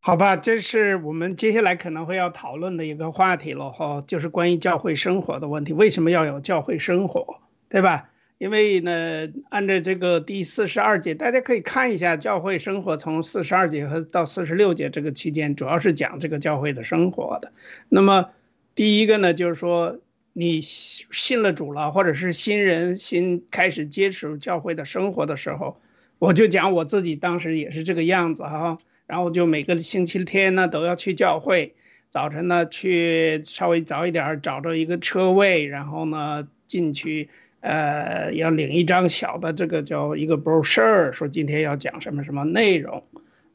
[0.00, 8.08] 好吧，这是我们接下来可能会要讨论的一个话题了哈，就是关于教会生活的问题，为什么要有教会生活，对吧？
[8.38, 17.52] 因为呢，按照这个第四十二节，大家可以看一下教会生活从四十二节和到四十六节这个期间，主要是讲这个教会的生活的。
[17.88, 18.30] 那么，
[18.74, 20.00] 第一个呢，就是说
[20.38, 25.80] 你信了主了，或者是新人新开始接触教会的生活的时候，
[26.18, 28.76] 我就讲我自己当时也是这个样子哈。
[29.06, 31.74] 然后就每个星期天呢都要去教会，
[32.10, 37.30] 早晨呢去稍微早一点找着一个车位，然后呢进去。
[37.60, 43.02] 呃，要领一张小的这个叫一个 brochure，说今天要讲什么什么内容。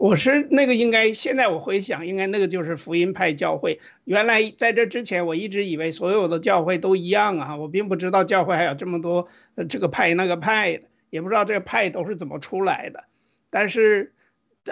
[0.02, 3.80] 我是那个应该现在我回想，应该那个就是福音派教会。
[4.04, 9.28] 原来在这之前，我一直以为所有的教会都一样啊，我并不知道教会还有这么多
[9.70, 13.04] 这个派那个派的，也不知道这个派都是怎么出来的。
[13.52, 14.12] 但是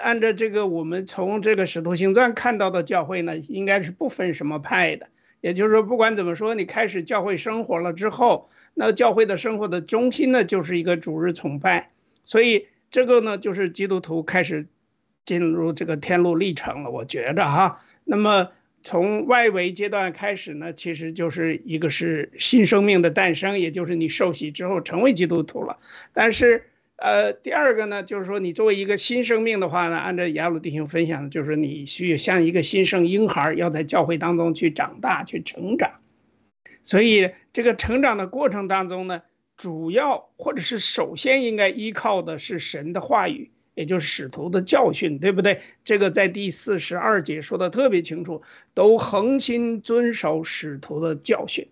[0.00, 5.06] 按照这个我们从这个使徒行传看到的教会呢，应该是不分什么派的。
[5.40, 8.50] 也就是说，不管怎么说，你开始教会生活了之后。
[8.74, 11.90] 那教会的生活的中心呢，就是一个主日崇拜，
[12.24, 14.66] 所以这个呢，就是基督徒开始
[15.24, 16.90] 进入这个天路历程了。
[16.90, 18.50] 我觉着哈，那么
[18.82, 25.78] 从外围阶段开始呢，其实就是一个是新生命的诞生，也就是你受洗之后成为基督徒了。
[26.12, 26.64] 但是，
[26.96, 36.00] 呃，第二个呢，就是说你作为一个新生命的话呢，按照雅鲁弟兄分享的，就是你需要像一个新生婴孩，要在教会当中去长大、去成长。
[36.82, 39.22] 所以，这个成长的过程当中呢，
[39.58, 43.50] 主要或者是首先应该依靠的是神的话语，
[43.80, 45.62] 也就是使徒的教训，对不对？
[45.84, 48.42] 这个在第四十二节说的特别清楚，
[48.74, 51.68] 都恒心遵守使徒的教训，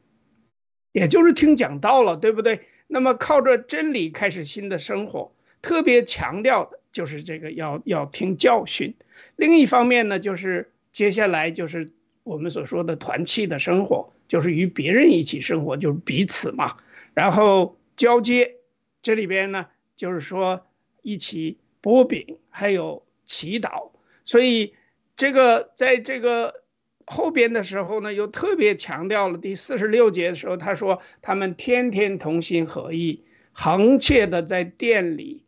[0.92, 2.60] 也就是听讲道了，对不对？
[2.86, 8.94] 那么靠着真理开始新的生活，特别强调的就是这个要要听教训。
[9.36, 11.92] 另一方面呢，就是接下来就是
[12.24, 16.78] 我们所说的团契的生活，就是与别人一起生活，就是彼此嘛。
[17.12, 18.54] 然后交接，
[19.02, 20.64] 这里边呢就是说
[21.02, 23.90] 一起剥饼，还有祈祷。
[24.24, 24.74] 所以
[25.16, 26.62] 这个在这个
[27.06, 35.44] 后边的时候呢，又特别强调了第四十六节的时候，他说他们天天同心合意，恒切的在店里，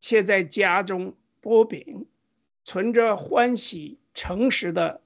[0.00, 2.06] 且在家中剥饼，
[2.62, 5.02] 存着欢喜诚实的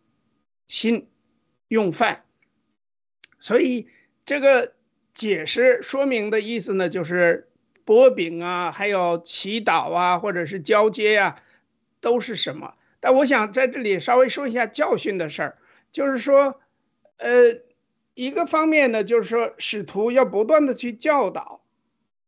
[0.68, 1.08] 心
[1.66, 2.24] 用饭。
[3.40, 3.88] 所以
[4.24, 4.74] 这个
[5.14, 7.47] 解释说明的意思呢，就是
[7.88, 11.40] 薄饼啊，还有祈祷啊，或者是交接呀，
[12.02, 12.74] 都是什么？
[13.00, 15.56] 但我想在这里稍微说一下教训的事儿，
[15.90, 16.60] 就是说，
[17.16, 17.62] 呃，
[18.12, 21.62] 一个方面呢，就是说使徒要不断的去教导，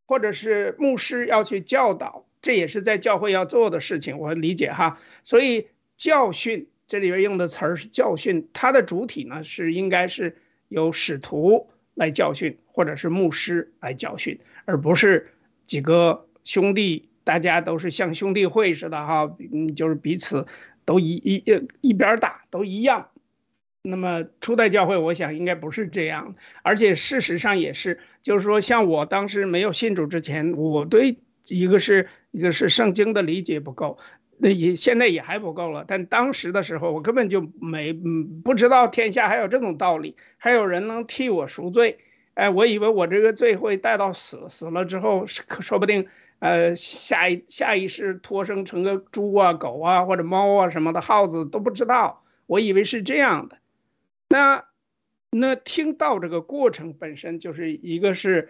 [0.06, 4.98] 或者是牧师要去教导，这也是在教会要做的事情，我理解哈。
[5.24, 10.38] 所以教训这里边用的词儿是教训，它的主体呢是应该是
[10.68, 15.34] 由使徒来教训，或者是牧师来教训，而不是
[15.70, 17.06] 几个兄弟。
[17.22, 20.46] 大家都是像兄弟会似的哈，嗯，就是彼此
[20.84, 21.44] 都一一
[21.80, 23.10] 一边大，都一样。
[23.82, 33.98] 那么初代教会，我想应该不是这样，而且事实上也是，就是说，像我当时没有信主之前，我对一个是一个是圣经的理解不够，
[34.38, 35.84] 那也现在也还不够了。
[35.86, 41.98] 但当时的时候，我根本就没嗯不知道天下还有这种道理，还有人能替我赎罪。
[42.40, 46.08] 哎，我以为我这个罪会带到死，死了之后说不定。
[46.38, 52.24] 呃，下一下一世托生成个猪啊、狗啊或者猫啊什么的，耗子都不知道。
[52.46, 53.58] 我以为是这样的。
[54.30, 54.64] 那
[55.30, 58.48] 那听到这个过程本身就是一个是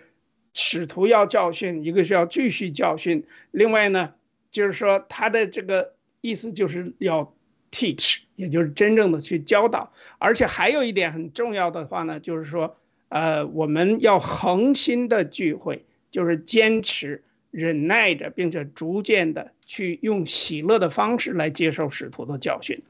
[0.54, 3.26] 使徒要教训，一个是要继续教训。
[3.50, 4.14] 另外呢，
[4.52, 7.34] 就是说他的这个意思就是要
[7.72, 9.92] teach，也就是真正的去教导。
[10.20, 12.76] 而且还有一点很重要的话呢，就是说，
[13.10, 17.22] 呃，我们要恒心的聚会，就是坚持。
[17.52, 22.80] 忍耐着，并且逐渐的去用喜乐的方式来接受使徒的教训。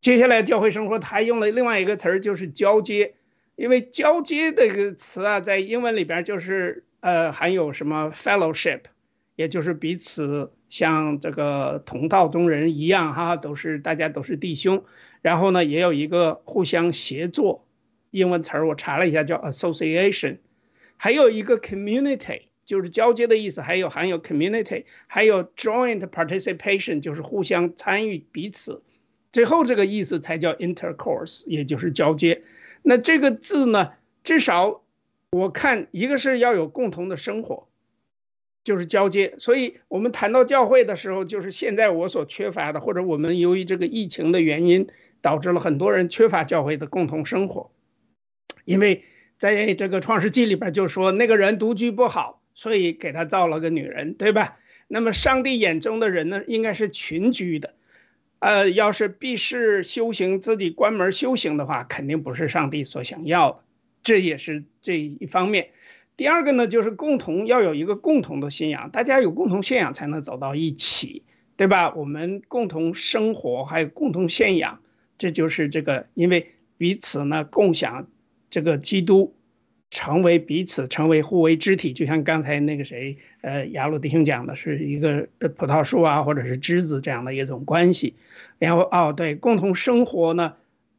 [0.00, 3.14] 接下来教会生活，他用了另外一个词儿，就是交接。
[3.56, 8.82] 因为交接这个词啊，在英文里边就是呃含有什么 fellowship，
[9.34, 14.84] 也就是彼此像这个同道中人一样哈，都是大家都是弟兄。
[15.22, 17.64] 然后呢，也有一个互相协作，
[18.12, 20.38] 英文词儿我查了一下叫 association，
[20.96, 22.42] 还有一个 community。
[22.64, 28.82] 就是交接的意思，还有含有 community，还有 joint participation，就是互相参与彼此。
[29.32, 32.42] 最后这个意思才叫 intercourse，也就是交接。
[32.82, 34.84] 那这个字呢，至少
[35.32, 37.66] 我看一个是要有共同的生活，
[38.62, 39.34] 就是交接。
[39.38, 44.86] 所以我们谈到教会的时候，就是现在我所缺乏的，或者我们由于这个疫情的原因，
[45.20, 47.71] 导致了很多人缺乏教会的共同生活。
[48.64, 49.04] 因为
[49.38, 52.40] 在这个创世纪里边就说那个人独居不好。
[52.54, 54.58] 所以给他造了个女人，对吧？
[54.86, 57.72] 那么上帝眼中的人呢，应该是群居的，
[58.40, 63.60] 呃，要是避世修行，自己关门修行的话，肯定不是上帝所想要的，
[64.02, 65.70] 这也是这一方面。
[66.18, 71.22] 第二个呢，就是共同要有一个共同的信仰，大家有共同信仰才能走到一起，
[71.56, 71.94] 对吧？
[71.94, 74.82] 我们共同生活还有共同信仰，
[75.16, 78.08] 这就是这个，因为彼此呢共享
[78.52, 79.34] 这个基督。
[79.94, 88.14] 成为彼此，成为互为肢体，就像刚才那个谁，呃，雅鲁弟兄讲的，是一个葡萄树啊，或者是枝子这样的一种关系。
[88.58, 90.54] 然后，哦，对，共同生活呢，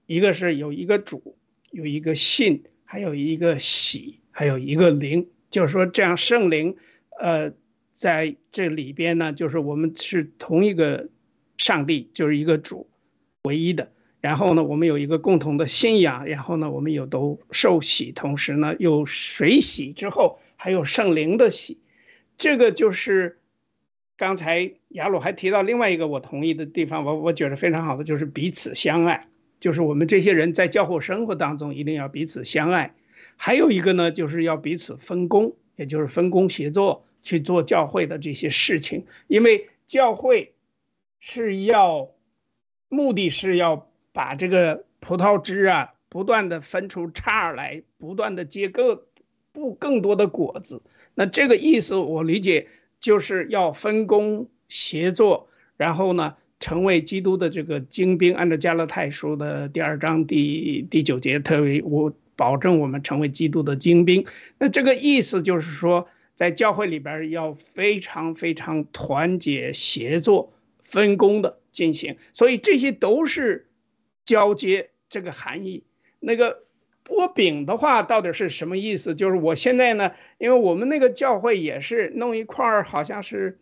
[0.05, 1.35] 一个是有一个主，
[1.71, 6.75] 有一个信，还有一个喜，还有一个灵，就是说这样圣灵，
[7.19, 7.51] 呃，
[7.95, 11.09] 在这里边呢，就是我们是同一个
[11.57, 12.87] 上帝，就是一个主，
[13.45, 13.91] 唯一的。
[14.23, 21.77] 然后呢，我们有一个共同的信仰，然后呢，我们又都受洗，同时呢，又水洗之后还有圣灵的洗，
[22.37, 23.37] 这个就是
[24.15, 29.27] 刚才雅鲁还提到另外一个我同意的地方，我我觉得非常好的就是彼此相爱，
[29.59, 32.95] 就是我们这些人在教会生活当中一定要彼此相爱，
[33.35, 40.53] 还有一个呢，就是要彼此分工，也就是分工协作去做教会的这些事情，因为教会
[41.19, 42.11] 是要
[42.87, 43.89] 目的是要。
[44.13, 49.01] 把这个葡萄枝啊，不断的分出叉来，不断的结更
[49.51, 50.81] 不更多的果子。
[51.15, 52.67] 那这个意思我理解
[52.99, 58.33] 就是要分工协作，然后呢，成为基督的这个精兵。
[58.33, 64.25] 按照加勒泰书的第二章第第九节，特为我保证我们成为基督的精兵。
[64.57, 70.53] 那这个意思就是说，在教会里边要非常非常团结协作、
[70.83, 73.67] 分工的进行，所以这些都是
[74.25, 75.83] 交接这个含义。
[76.19, 76.63] 那个
[77.03, 79.15] 拨饼的话到底是什么意思？
[79.15, 83.57] 就是我现在呢，因为我们那个教会也是弄一块儿，好像是。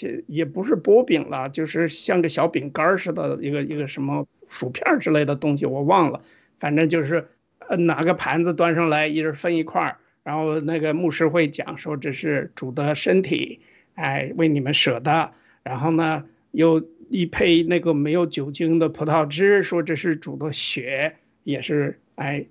[0.00, 6.22] 也也不是波饼了，就是像个小饼干似的，一个一个什么薯片之类的东西，我忘了。
[6.58, 7.28] 反正就是，
[7.60, 13.60] 呃，拿个盘子端上来，一人分一块儿，然后那个牧师会讲说这是主的身体，
[13.94, 15.30] 哎，为你们舍的。
[15.62, 16.24] 然后呢，
[16.56, 22.46] 又一配那个没有酒精的葡萄汁，说这是主的血，也是哎，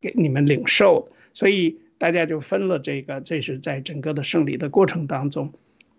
[0.00, 1.08] 给你们领受。
[1.32, 5.52] 所以大家就分了这个，这是在整个的圣礼的过程当中。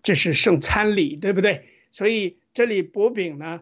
[0.04, 1.64] 这是圣餐礼，对不对？
[1.92, 3.62] 所以这里薄饼呢，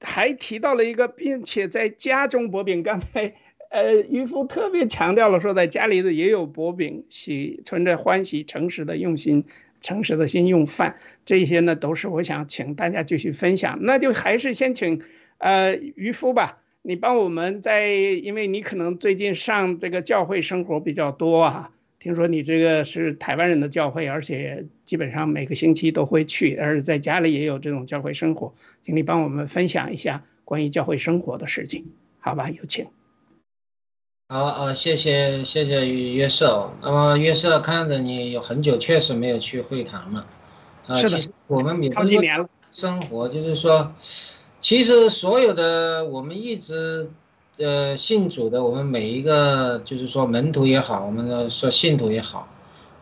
[0.00, 2.82] 还提到了一个，并且在家中薄饼。
[2.82, 3.34] 刚才
[3.70, 9.44] 呃，渔夫特别强调了，说在家里的也有薄饼，喜存着欢喜、诚实的用心、
[9.80, 10.96] 诚实的心用饭。
[11.24, 13.78] 这些呢，都是我想请大家继续分享。
[13.82, 15.02] 那就还是先请
[15.38, 21.70] 呃渔夫吧，你帮我们在，因为你可能最近上这个教会生活比较多啊。
[21.98, 28.54] 听说你这个是台湾人的教会，而且基本上每个星期都会去，而且在家里也有这种教会生活，
[28.84, 32.48] 请你帮我们分享一下关于教会生活的事情，好吧？
[32.48, 32.86] 有请。
[34.32, 36.70] 好，啊，谢谢，谢谢约瑟。
[36.82, 40.24] 那么约瑟看着你有很久确实没有去会谈了，
[40.86, 41.18] 啊，是的，
[41.48, 42.48] 我们好几年了。
[42.72, 43.92] 生活就是说，
[44.60, 47.10] 其实所有的我们一直。
[47.58, 52.48] 呃，信主的我们每一个，就是说门徒也好，我们的说信徒也好，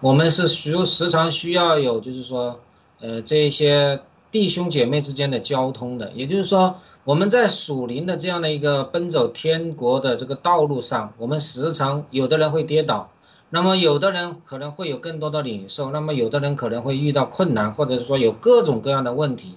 [0.01, 2.59] 我们是需时常需要有，就是说，
[3.01, 4.01] 呃，这一些
[4.33, 6.11] 弟兄姐妹之间的交通的。
[6.17, 13.11] 也就是说，我们在属灵的这样的一个奔走天国的这个道路上，我们时常有的人会跌倒，
[13.49, 19.55] 那么有的人可能会有更多的领受，那么有的人可能会遇到困难，或者是说有各种各样的问题。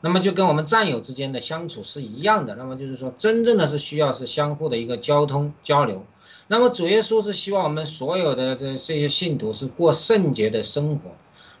[0.00, 2.54] 那么就跟我们战友之间的相处是一样的。
[2.54, 6.04] 那么就是说，真正的是需要是相互的一个交通交流。
[6.46, 11.10] 那么主耶稣是希望我们所有的这这些信徒是过圣洁的生活。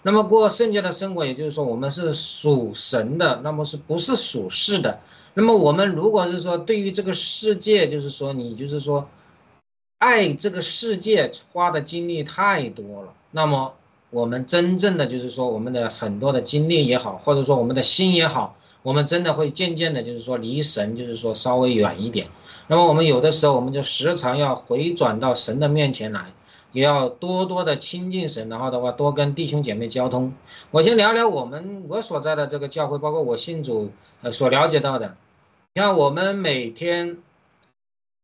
[0.04, 5.00] 那么过圣洁的生活，也就是说我们是属神的，那么是不是属世的？
[5.34, 9.08] 那么我们如果是说对于这个世界，就是说你就是说
[9.98, 13.74] 爱这个世界花的精力太多了，那么。
[14.14, 22.28] 我们真正的就是说，我们的很多的精力也好，或者说我们的心也好，我们真的会渐渐的，就是说离神，就是说稍微远一点。
[22.66, 26.30] 那么我们有的时候，我们就时常要回转到神的面前来，
[26.72, 30.32] 也要多多的亲近神，然后的话多跟弟兄姐妹交通。
[30.70, 33.92] 我先聊聊我们我所在的这个教会，包括我信主
[34.22, 35.16] 呃所了解到的，
[35.74, 37.18] 你看我们每天。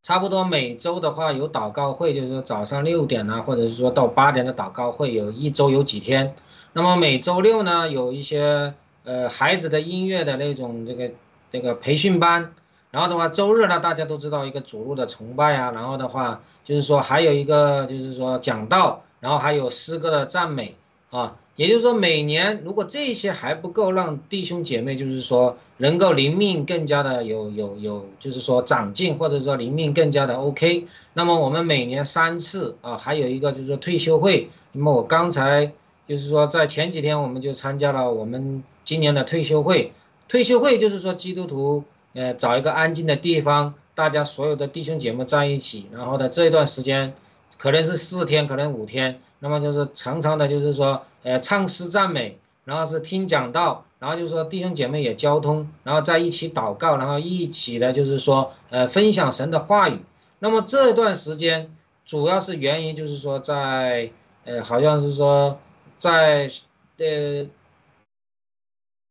[0.01, 6.34] 差不多每周的话有祷告会，就是说早上六点呢，或者是说到八点的祷告会，有一周有几天。
[6.72, 8.72] 那么每周六呢，有一些
[9.05, 11.11] 呃孩子的音乐的那种这个
[11.51, 12.55] 这个培训班。
[12.91, 15.70] 然后的话，周日呢，大家都知道一个主路的崇拜啊。
[15.72, 20.74] 然后的话，就是说还有一个就是说讲道，然后还有诗歌的赞美
[21.11, 21.36] 啊。
[21.57, 30.86] 也就是说，每年如果这些还不够，让弟兄姐妹就是说能够灵命更加的有有有，就是说长进，或者说灵命更加的 OK。
[31.14, 34.51] 那么我们每年三次啊，还有一个就是说退休会。
[34.70, 35.72] 那么我刚才
[36.07, 39.93] 就是说在前几天我们就参加了我们今年的退休会。
[40.28, 41.82] 退休会就是说基督徒
[42.18, 47.14] 呃找一个安静的地方，大家所有的弟兄姐妹在一起，然后呢这一段时间
[47.58, 49.20] 可能是四天，可能五天。
[49.40, 60.00] 那么就是常常的，就是说，呃，唱诗赞美，然后是听讲道，然后就是说弟兄姐妹也交通，然后在一起祷告，然后一起的，就是说，呃，分享神的话语。
[60.40, 61.70] 那么这段时间
[62.04, 64.10] 主要是原因就是说，在，
[64.44, 65.60] 呃，好像是说，
[65.98, 66.50] 在，
[66.98, 67.46] 呃，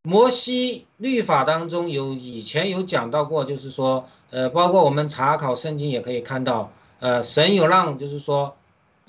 [0.08, 8.56] 摩西律法当中有以前有讲到过，就是说，呃，包括我们查考圣经也可以看到，呃，神有让，就是说。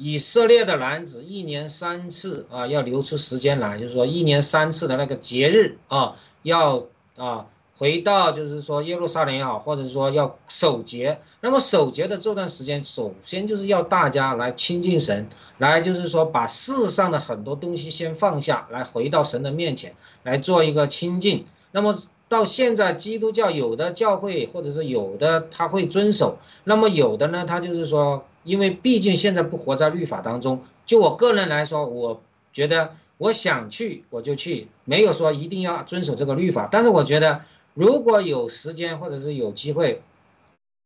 [0.00, 6.84] 以色列的男子一年三次啊，要留出时间来，就是说一年三次的那个节日啊，要
[7.16, 7.46] 啊
[7.78, 11.20] 回到就是说耶路撒冷也好，或者说要守节。
[11.40, 21.46] 那么守节的这段时间，首先就是要大家来亲近神，来就是说把世上的很多东西先放下来，回到神的面前来做一个亲近。
[21.70, 21.96] 那么
[22.28, 28.24] 到现在，基督教有的教会或者是有的他会遵守，那么有的呢，他就是说。
[28.44, 36.66] 因为毕竟现在不活在律法当中，就我个人来说，我觉得我想去我就去，没有说一定要遵守这个律法。
[36.72, 37.42] 但是我觉得，
[37.74, 40.02] 如果有时间或者是有机会，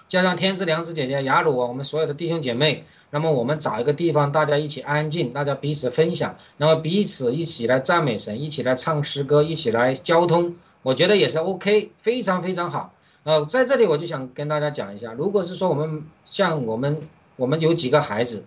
[0.08, 12.92] 加上天之良知姐姐雅鲁啊，我们所有的弟兄姐妹，那么我们找一个地方，大家一起安静，大家彼此分享，那么彼此一起来赞美神，一起来唱诗歌，一起来交通，我觉得也是 OK，非常非常好。
[13.24, 17.00] 呃，在这里我就想跟大家讲一下，如果是说我们像我们
[17.36, 18.44] 我们有几个孩子，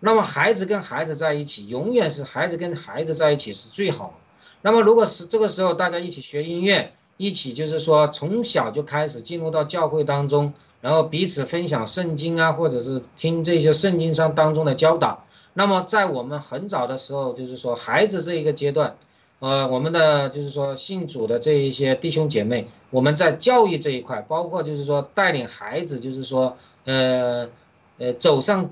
[0.00, 4.20] 那么孩子跟孩子在一起，永远是孩子跟孩子在一起是最好。
[4.60, 15.24] 那么如果是这个时候大家一起学音乐，一起就是说从小就开始进入到教会当中，然后彼此分享圣经啊，或者是听这些圣经上当中的教导。
[15.54, 18.96] 那么在我们很早的时候，就是说孩子这一个阶段。
[19.38, 26.56] 呃，我们的就是说信主的这一些弟兄姐妹，我们在教育这一块，包括就是说带领孩子，就是说
[26.86, 27.50] 呃
[27.98, 28.70] 呃走上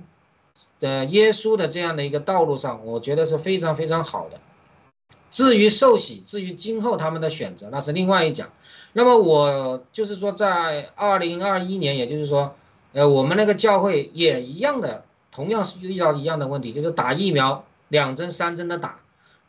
[0.81, 4.41] 呃耶稣的这样的一个道路上，我觉得是非常非常好的。
[5.35, 8.51] 至于受洗，至于今后他们的选择，那是另外一讲。
[8.93, 12.55] 那么我就是说，在二零二一年，也就是说，
[12.93, 19.01] 呃，我们那个教会也一样的，同样是遇到一样的问题，就是打疫苗两针三针的打。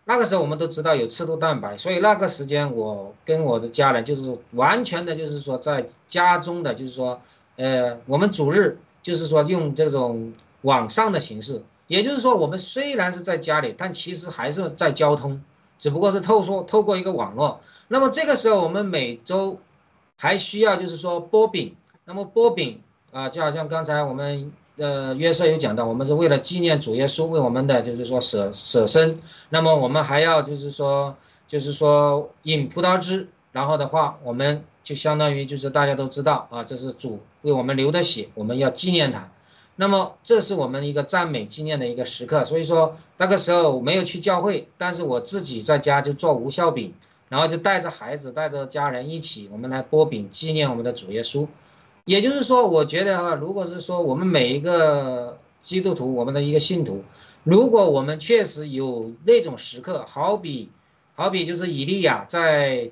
[0.05, 7.21] 那个时候我们都知道有刺突蛋白，所以那个时间我跟我的家人就是完全的，就是说在家中的，就是说，
[7.57, 10.33] 呃，我们主日就是说用这种
[10.63, 15.43] 网上的形式，也就是说我们虽然是在家里，但其实还是在交通，
[15.79, 17.61] 只不过是透过透过一个网络。
[17.87, 19.59] 那么这个时候我们每周
[20.15, 24.51] 还需要就是说波饼，那么波饼啊，就好像刚才我们。
[24.77, 29.21] 呃，约瑟有讲到，我们是为了纪念主耶稣为我们的，就是说舍舍身。
[29.47, 31.15] 那么我们还要就是说，
[31.47, 39.29] 就是说饮葡萄汁，然后的话，我们就相当于就是大家都知道啊，这是主为我们流的血，我们要纪念他。
[39.75, 42.45] 那么这是我们一个赞美纪念的一个时刻。
[42.45, 46.93] 所以说那个时候我没有去教会，但是我自己在家就做无效饼，
[47.29, 51.47] 然后就带着孩子带着家人一起，我们来剥饼纪念我们的主耶稣。
[52.05, 57.03] 也就是说，我觉得哈，如果是说我们每一个基督徒，我们的一个信徒，
[57.43, 60.69] 如果我们确实有那种时刻，好比，
[61.15, 62.91] 好比就是以利亚在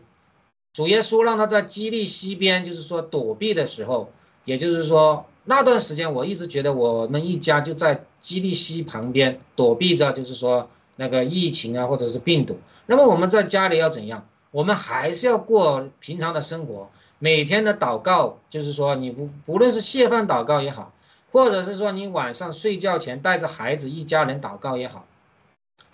[0.74, 4.10] 主耶稣让他在基利西边，就是说躲避的时候，
[4.46, 12.60] 也就是说那段时间，我一直觉得我们一家就在基利西旁边躲避着，就是说那个疫情啊，或者是病毒。
[12.86, 14.26] 那么我们在家里要怎样？
[14.52, 16.90] 我们还是要过平常的生活。
[17.20, 20.94] 每天的祷告，就是说你不不论是谢饭祷告也好，
[21.32, 25.06] 或者是说你晚上睡觉前带着孩子一家人祷告也好，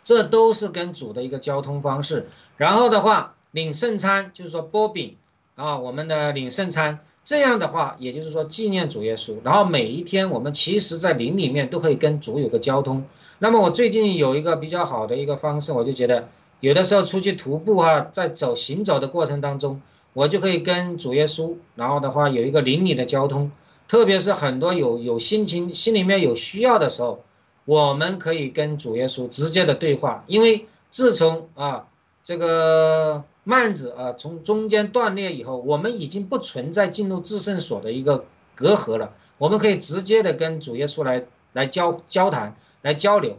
[0.03, 2.27] 这都是跟主的一个交通方式。
[2.57, 5.17] 然后的话，领圣餐就是说波饼
[5.55, 9.35] 啊，我们的领圣餐，这样的话，也就是说纪念主耶稣。
[9.43, 13.05] 然后每一天我们其实在灵里面都可以跟主有个交通。
[13.37, 16.27] 那么我最近有一个比较好的一个方式，我就觉得
[16.59, 19.81] 有的时候出去徒步啊，在走行走的过程当中。
[20.13, 23.51] 我就可以跟主耶稣，然后的话有一个邻里的交通，
[23.87, 27.23] 特别是很多有有心情、心里面有需要的时候，
[27.63, 30.23] 我们可以跟主耶稣直接的对话。
[30.25, 31.87] 因为自从啊
[32.25, 43.37] 这个幔子啊从中间断裂以后，我们已经不存在进入至圣所的一个隔阂了，我们可以直接的跟主耶稣来来交交谈、来交流。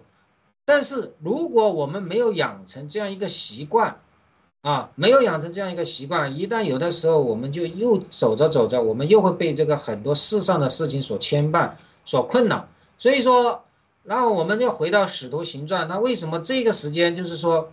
[0.65, 4.01] 但是如果我们没有养成这样一个习惯，
[4.63, 11.71] 啊，没有养成这样一个习惯，一旦有的时候，我们就又走着走着，我们又会被这个很多世上的事情所牵绊、
[12.05, 12.69] 所困扰。
[12.99, 13.65] 所以说，
[14.05, 17.73] 然后我们又回到使徒行传，那为什么这个时间就是说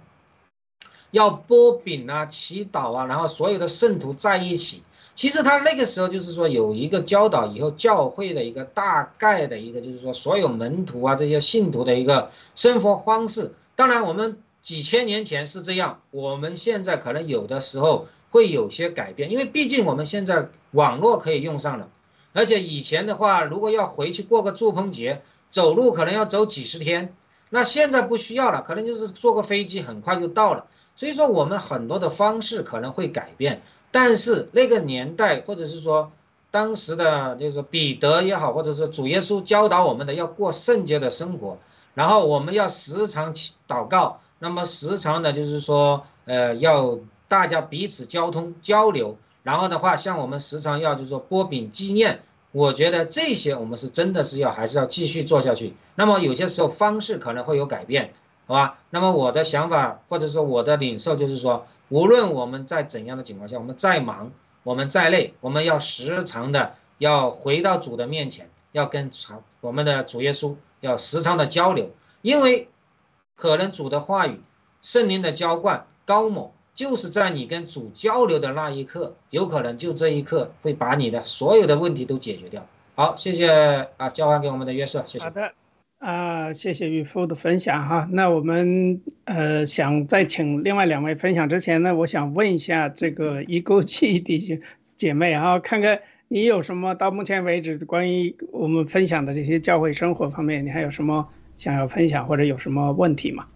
[1.11, 4.83] 要波饼啊、祈祷啊，然后所有的圣徒在一起？
[5.15, 13.53] 其实他那个时候就是说有一个教导以后教会的一个大概的一个，就是说所有门徒啊这些信徒的一个生活方式。
[13.75, 14.37] 当然我们。
[14.63, 21.87] 几千年前是这样，我们现在可能有的时候会有些改变，因为毕竟我们现在网络可以用上了，
[22.33, 27.15] 而且以前的话，如果要回去过个祝棚节，走路可能要走几十天，
[27.49, 30.65] 那现在不需要了，可能就是坐个飞机很快就到了。
[30.97, 36.11] 所以说我们很多的方式可能会改变，但是那个年代或者是说
[36.51, 41.59] 当时的，就是说彼得也好，或者是主耶稣教导我们的要过圣洁的生活，
[41.93, 43.33] 然后我们要时常
[43.67, 44.19] 祷告。
[44.39, 52.19] 那么时常的，就是说，呃，要大家彼此交通交流，然后的话，像我们时常要就是说波饼纪念，
[52.51, 55.73] 我觉得这些我们是真的是要还是要继续做下去。
[55.95, 58.13] 那么有些时候方式可能会有改变，
[58.47, 58.79] 好吧？
[58.89, 64.31] 那么我的想法或者说我的领受就是说，无论我们在怎样的情况下，我们再忙，
[64.63, 69.11] 我们再累，我们要时常的要回到主的面前，要跟
[69.61, 71.91] 我们的主耶稣要时常的交流，
[72.23, 72.69] 因为。
[73.39, 74.41] 可能主的话语、
[74.81, 82.65] 圣灵的浇灌高某，就是在你跟主交流的那一刻，有可能就这一刻会把你的所有的问题都解决掉。
[82.95, 85.25] 好，谢谢啊，交还给我们的约瑟，谢谢。
[85.25, 85.53] 好的，
[85.99, 88.07] 啊、谢谢渔夫的分享哈。
[88.11, 94.59] 那我们呃想在请另外两位分享之前呢，我想问一下这个一勾记弟兄
[94.95, 101.27] 姐妹哈，看看你有什么到目前为止关于我们分享的这些教会生活方面，你还有什么
[101.57, 103.47] 想要分享或者有什么问题吗？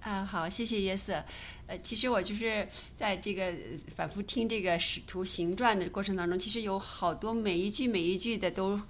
[0.00, 1.22] 啊，好，谢谢约瑟。
[1.66, 3.52] 呃，其实我就是在这个
[3.94, 8.80] 反复听这个《使徒行传》的过程当中，其实有好多每一句每一句的都，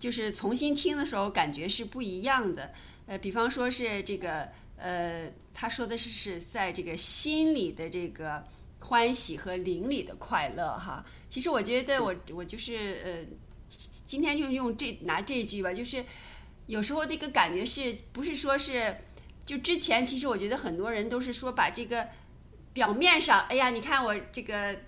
[0.00, 2.72] 就是重新听的时候感觉是不一样的。
[3.06, 8.44] 呃，比方说是这个呃，他说的是是在这个心里的这个
[8.80, 11.04] 欢喜和灵里的快乐哈。
[11.28, 13.24] 其实我觉得我我就是呃，
[14.04, 16.04] 今天就用这拿这句吧，就是
[16.66, 18.96] 有时候这个感觉是不是说是。
[19.46, 22.06] 就之前，其实我觉得很多人都是说把这个
[22.72, 24.78] 表面上，哎呀，你看我这个，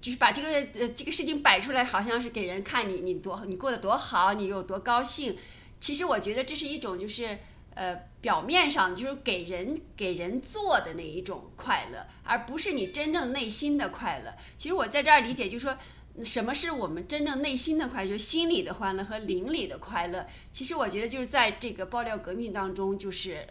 [0.00, 0.48] 就是把这个
[0.80, 5.36] 呃这个事情摆出来，好像是给人看你你多你过得多好，你有多高兴。
[5.80, 7.38] 其实我觉得这是一种就是
[7.74, 14.34] 呃表面上就是给人给人做的那一种快乐，而不是你真正内心的快乐。
[14.56, 15.76] 其实我在这儿理解就是说。
[16.20, 18.08] 什么是我们真正内心的快乐？
[18.08, 20.26] 就是心里的欢乐和灵里的快乐。
[20.50, 23.46] 其实我觉得就是在这个爆料革命当中，就是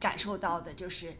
[0.00, 1.14] 感受到的，就是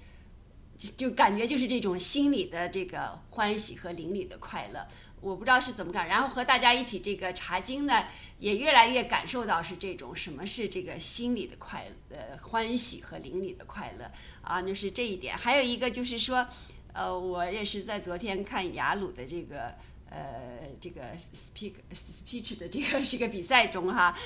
[0.78, 4.86] 就感觉就是这种心里的这个欢喜和灵里的快乐。
[5.20, 8.06] 我不知道是怎么感，然后和大家一起这个查经呢，
[8.38, 14.10] 也越来越感受到是这种什么是这个心里的快呃欢喜和灵里的快乐
[14.42, 15.36] 啊，那是这一点。
[15.36, 16.46] 还有一个就是说，
[16.92, 19.74] 呃，我也是在昨天看雅鲁的这个。
[20.10, 21.02] 呃，这个
[21.34, 24.16] speak speech 的这个这个比赛中哈，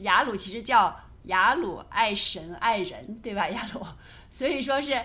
[0.00, 3.46] 雅鲁其实叫雅鲁爱神爱人，对吧？
[3.46, 3.84] 雅鲁，
[4.30, 4.98] 所以说是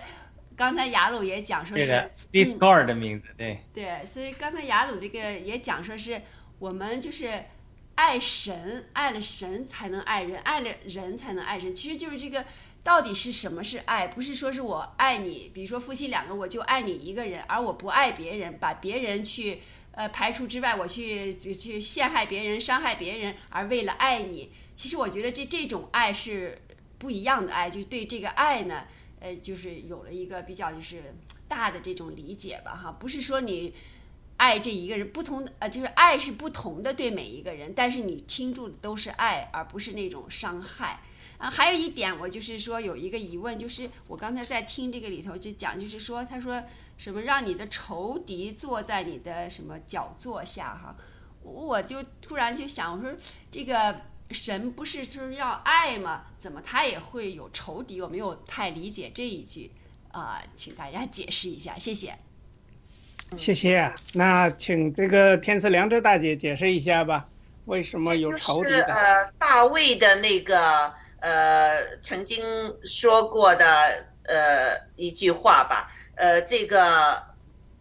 [0.56, 6.22] 刚才雅鲁也讲说是这个 Discord 的名字，对对，所以刚才雅鲁这个也讲说是
[6.60, 7.43] 我们就是
[7.95, 12.45] 爱神，爱了神才能爱人，爱了人才能爱神，其实就是这个
[12.84, 14.08] 到底是什么是爱？
[14.08, 19.62] 不是说是我爱你，比如说夫妻两个我就爱你一个人，而我不爱别人，把别人去。
[19.93, 26.58] 呃，排除之外，我去去陷害别人、伤害别人，而为了爱你，其实我觉得这这种爱是
[26.97, 28.86] 不一样的爱，就对这个爱呢，
[29.22, 31.15] 呃，就是有了一个比较就是
[31.47, 33.74] 大的这种理解吧，哈，不是说你
[34.36, 40.99] 爱这一个人，不同的呃，就是爱是不同的对每一个人，但是你倾注的都是爱，而不是那种伤害。
[41.38, 46.61] 啊，还有一点，我就是说有一个疑问，就是我刚才在听这个里头就讲，就是说他说。
[46.97, 50.95] 什么让你的仇敌坐在你的什么脚座下哈？
[51.41, 53.11] 我就突然就想，我说
[53.49, 54.01] 这个
[54.34, 56.23] 神不是就是要爱吗？
[56.38, 58.01] 怎么他也会有仇敌？
[58.01, 59.71] 我没有太理解这一句
[60.11, 62.17] 啊，请大家解释一下，谢谢。
[63.38, 63.93] 谢谢。
[64.13, 67.27] 那请这个天赐良知大姐解释一下吧，
[67.65, 68.84] 为什么有仇敌的？
[68.86, 72.43] 呃，大卫的那个呃曾经
[72.84, 75.93] 说过的呃一句话吧。
[76.15, 77.23] 呃，这个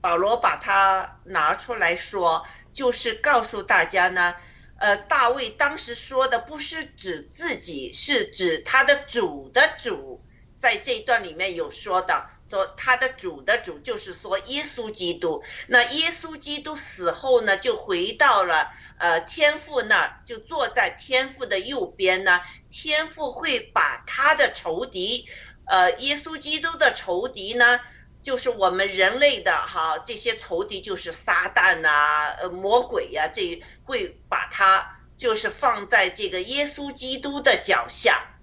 [0.01, 4.35] 保罗把它拿出来说，就是告诉大家呢，
[4.81, 10.25] 呃，大卫当时说的不是指自己，是指他的主的主，
[10.57, 15.45] 在这一段里面有说的，说他的主的主就是说耶稣基督。
[15.67, 25.29] 那耶稣基督死后呢，就回到了呃天父那儿，就坐在天父的右边呢，天父会把他的仇敌，
[25.67, 27.81] 呃，耶稣基督的仇敌呢。
[28.23, 38.37] 就是我们人类的哈这些仇敌，就是撒旦呐，呃魔鬼呀，这会把他就是放在这个耶稣基督的脚下。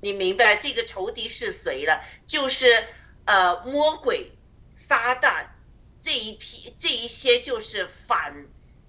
[0.00, 2.02] 你明白这个仇敌是谁了？
[2.26, 2.86] 就是
[3.26, 4.32] 呃魔鬼、
[4.74, 5.48] 撒旦
[6.00, 8.46] 这一批这一些就是反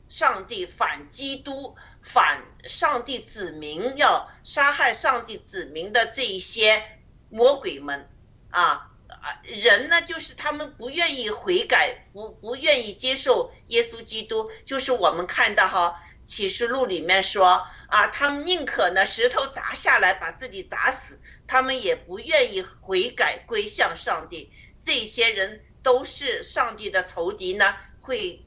[0.07, 6.81] 上帝、反基督、反上帝子民，要杀害上帝子民的这一些
[7.29, 8.09] 魔鬼们
[8.51, 8.87] 啊。
[9.21, 24.51] 啊，人呢，就是他们不愿意悔改，不不愿意接受耶稣基督，就是我们看到哈启示录里面说啊，他们宁可呢石头砸下来把自己砸死，他们也不愿意悔改归向上帝。
[24.83, 28.43] 这些人都是上帝的仇敌呢，会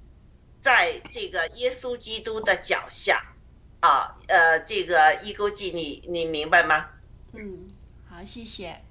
[0.60, 3.22] 在这个耶稣基督的脚下。
[3.80, 6.88] 啊，呃，这个一勾记，你你明白吗？
[7.34, 7.68] 嗯，
[8.08, 8.82] 好，谢谢。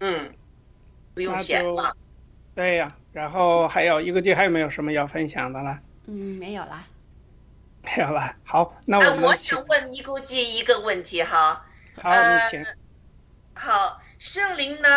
[0.00, 0.34] 嗯。
[1.18, 1.96] 不用写了，
[2.54, 5.76] 对呀，然后还有一个季，还有没有什么要分享的了？
[6.06, 6.86] 嗯，没有了，
[7.82, 8.36] 没有了。
[8.44, 11.66] 好，那我我想问尼姑季一个问题哈。
[12.00, 12.64] 好，你请。
[13.52, 14.88] 好，圣灵呢？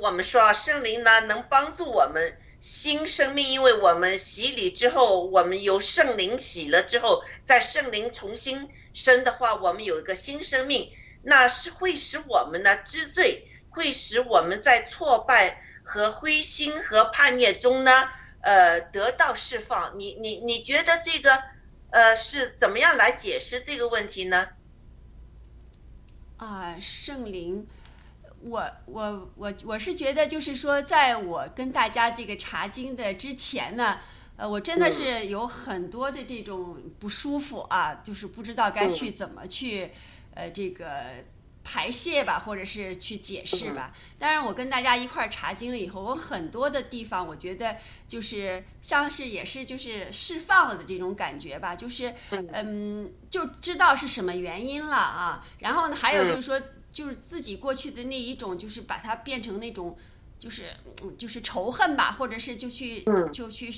[0.00, 13.46] 我们说圣灵呢，能帮助我们新生命，因为我们洗礼之后，我们由圣灵洗了之后，在圣灵重新生的话，我们有一个新生命，那是会使我们呢知罪，
[13.76, 18.08] 会使我们在挫败和灰心和叛逆中呢，
[18.40, 19.98] 呃，得到释放。
[19.98, 21.30] 你你你觉得这个，
[21.90, 24.48] 呃，是怎么样来解释这个问题呢？
[26.38, 27.66] 啊，圣灵，
[28.40, 34.00] 我我我我是觉得，就是说，在我跟大家这个查经的之前呢，
[34.36, 39.92] 呃，我真的是有很多的这种不舒服啊，就是不知道该去怎么去，
[40.34, 41.24] 呃，这个
[41.68, 43.92] 排泄吧，或者是去解释吧。
[44.20, 55.44] 当然，我跟大家一块儿查经了以后，我很多的地方，我觉得就是像是也是就是释放了的这种感觉吧，就是嗯，就知道是什么原因了啊。
[55.58, 56.60] 然后呢，还有就是说。
[56.92, 59.94] 就是自己过去的那一种，就是把它变成那种，
[60.38, 60.74] 就是
[61.18, 63.70] 就是仇恨吧，或者是就去就去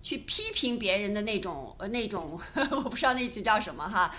[0.00, 2.38] 去批评别人的那种呃那种，
[2.70, 4.14] 我不知道那句叫什么哈。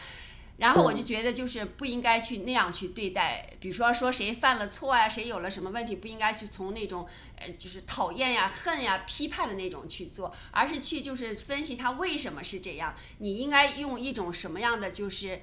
[0.59, 3.09] 然后我就觉得就是不应该去那样去对。
[3.09, 7.07] 待，比如说说谁犯了错呀，谁有了什么问题，不应该去从那种
[7.37, 12.93] 呃就是讨厌呀、恨呀、批判的那种去做，而是去就是分析他为什么是这样。
[13.17, 15.41] 你应该用一种什么样的就是。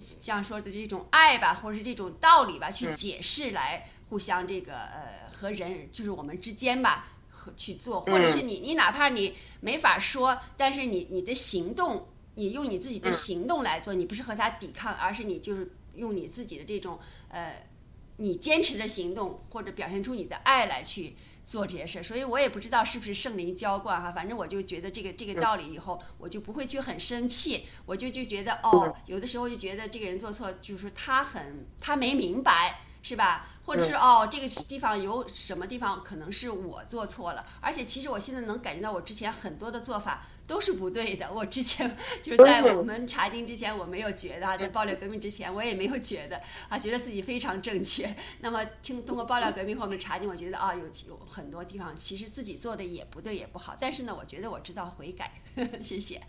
[0.00, 12.08] 像说的这种爱吧，或者是这种道理吧，去解释来互相这个呃和人就是我们之间吧和去做，或者是你你哪怕你没法说，但是你你的行动，
[12.38, 17.66] 你用你自己的行动来做，你不是和他抵抗，而是你就是用你自己的这种呃
[18.16, 21.16] 你坚持的行动或者表现出你的爱来去。
[21.48, 33.48] 做这些事，所以我也不知道是不是圣灵浇灌哈，反正我就觉得这个这个道理以后，我就不会去很生气，我就就觉得哦，有的时候就觉得这个人做错，就是他很他没明白，是吧？
[33.64, 40.26] 或者是哦，这个地方有什么地方可能是我做错了，而且其实我现在能感觉到我之前很多的做法。
[40.48, 41.30] 都是不对的。
[41.30, 48.12] 我之前就是在我们查经之前，我没有觉得；在爆料革命之前，我也没有觉得啊，觉得自己非常正确。
[48.40, 53.76] 那么听通过爆料革命后面查经，我觉得啊，有有很多地方其实自己做的也不对，也不好。
[53.78, 55.30] 但是呢，我觉得我知道悔改。
[55.54, 56.20] 呵 呵谢谢。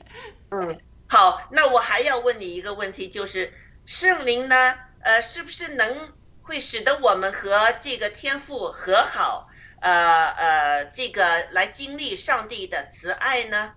[0.51, 3.53] 嗯，好，那我还要问你一个问题，就是
[3.86, 6.11] 圣灵呢，呃，是不是能
[6.41, 9.47] 会使得我们和这个天赋和好？
[9.82, 13.76] 呃呃，这个来经历上帝的慈爱呢？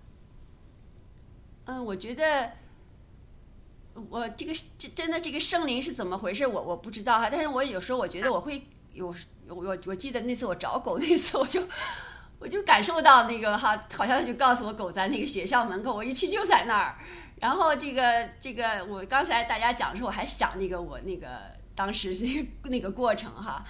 [1.65, 2.51] 嗯，我觉得
[4.09, 6.45] 我这个这真的这个圣灵是怎么回事？
[6.45, 7.29] 我我不知道哈。
[7.31, 9.15] 但是我有时候我觉得我会有
[9.47, 11.63] 我我记得那次我找狗那次我就
[12.39, 16.95] 我就感受到那个哈，好像就告诉我狗在那个学校门口，我一去就在那儿。
[17.39, 22.13] 然后这个这个我刚才大家讲的时候，我还想那个我那个当时
[22.63, 23.65] 那那个过程哈。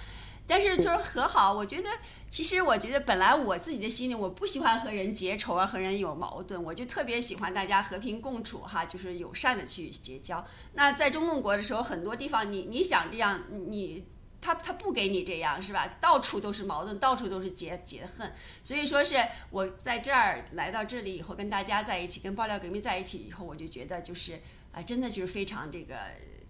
[0.46, 1.88] 但是就是和好，我觉得
[2.28, 10.44] 其实我觉得本来我自己的心里我不喜欢和人结仇啊，和人有矛盾，我就特别喜欢大家和平共处哈，就是友善的去结交。
[10.74, 14.04] 那在中共国的时候，很多地方你你想这样，你
[14.42, 15.96] 他他不给你这样是吧？
[15.98, 18.30] 到处都是矛盾，到处都是结结恨。
[18.62, 19.16] 所以说是
[19.48, 24.38] 我在这儿来到这里以后，跟大家在一起，跟爆料革命在一起以后，我就觉得就是
[24.72, 25.96] 啊，真的就是非常这个。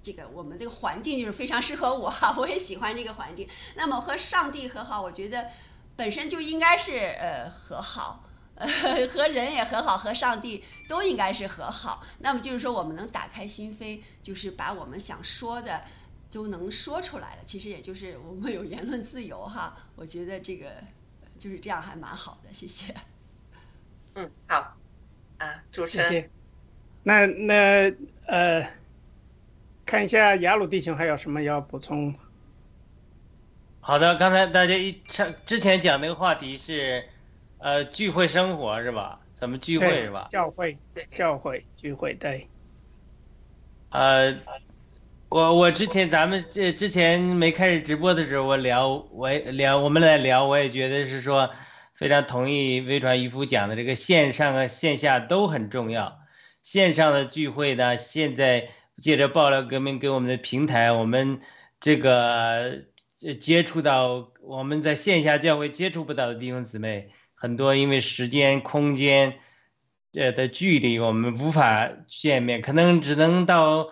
[0.04, 3.48] 这个我们这个环境就是非常适合我哈， 我也喜欢这个环境。
[3.74, 5.50] 那么和上帝和好，我觉得
[5.96, 8.22] 本身就应该是呃和好，
[8.54, 8.68] 呃
[9.08, 12.04] 和人也和好，和上帝都应该是和好。
[12.18, 15.82] 那么就是说，我们能打开心扉，就是把我们想说的
[16.30, 17.42] 都能说出来了。
[17.46, 20.70] 其实也就是我们有言论自由哈，我觉得这个
[21.38, 22.52] 就是这样还蛮好的。
[22.52, 22.94] 谢谢。
[24.16, 24.76] 嗯，好，
[25.38, 26.30] 啊，主持人，
[27.04, 27.94] 那那
[28.26, 28.83] 呃。
[29.86, 32.14] 看一下雅鲁弟兄还有什么要补充？
[33.80, 37.04] 好的，刚才大家一上之前讲那个话题是，
[37.58, 39.20] 呃，聚会生活是吧？
[39.34, 40.28] 怎么聚会是吧？
[40.32, 40.78] 教会，
[41.10, 42.48] 教会聚会对。
[43.90, 44.34] 呃，
[45.28, 51.50] 我我之前咱们这之前没开始直播的时候，我聊我聊我们来聊，我也觉得是说
[51.92, 56.20] 非常同意微传渔夫讲的这个线上和线下都很重要。
[56.62, 58.70] 线上的聚会呢，现在。
[59.02, 61.40] 借着爆料革命给我们的平台，我们
[61.80, 62.84] 这个
[63.40, 69.38] 接触到我们在线下教会接触不到的弟兄姊妹，很多因为时间、空间
[70.14, 73.88] 呃的距离，我们无法见面，可能只能到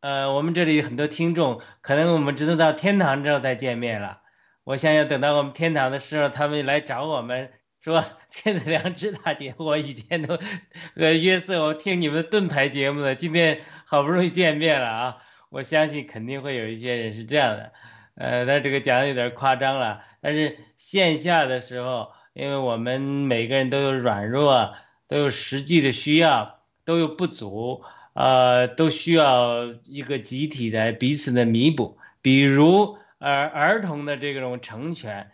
[0.00, 4.22] 呃我们这里很多听众，可能我们只能到天堂之后再见面了。
[4.64, 7.52] 我想要，等到我们天堂的时候，他们来找我们。
[7.80, 10.38] 说 天子良知大姐，我以前都
[10.94, 15.16] 呃约瑟，我听你们盾牌节目的，今天好不容易见面了啊！
[15.48, 17.72] 我相信肯定会有一些人是这样的，
[18.16, 20.02] 呃，但这个讲的有点夸张了。
[20.20, 24.74] 但是线下的时候，因为我们每个人都有软弱，
[25.06, 27.82] 都有实际的需要，都有不足，
[28.14, 31.96] 呃，都需要一个集体的彼此的弥补。
[32.20, 35.30] 比如儿儿童的这种成全，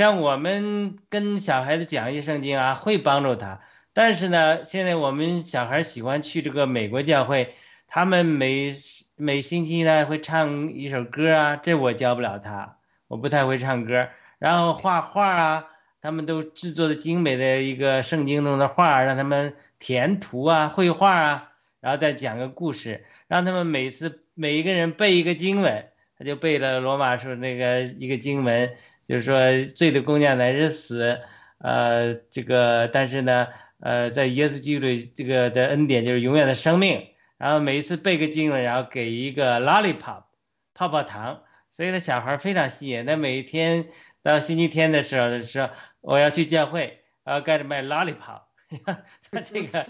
[0.00, 3.60] 像我们跟小孩子讲一些圣经啊，会帮助他。
[3.92, 7.54] 但是呢，现在我们小孩喜欢去这个美国教会，
[7.86, 8.74] 他们每
[9.16, 12.78] 每星期呢会唱一首歌啊，这我教不了他，
[13.08, 14.08] 我不太会唱歌。
[14.38, 15.66] 然后画画啊，
[16.00, 28.74] 他们都制作的精美的一个圣经中的画，让他们填图啊、绘画啊，然后再讲个故事，让他们每次每一个人背一个经文，他就背了罗马书那个一个经文，
[29.10, 31.20] 就是说罪的工价乃是死，
[31.58, 33.48] 呃，这个但是呢。
[33.82, 40.24] 呃，在耶稣基督这个的恩典就是永远的生命，然后每一次背个经文，然后给一个 lollipop
[40.74, 43.06] 泡泡糖，所以呢小孩非常吸引。
[43.06, 43.88] 那每一天
[44.22, 45.70] 到星期天的时候说
[46.02, 48.42] 我要去教会，然后盖着卖 lollipop，
[49.32, 49.86] 他这个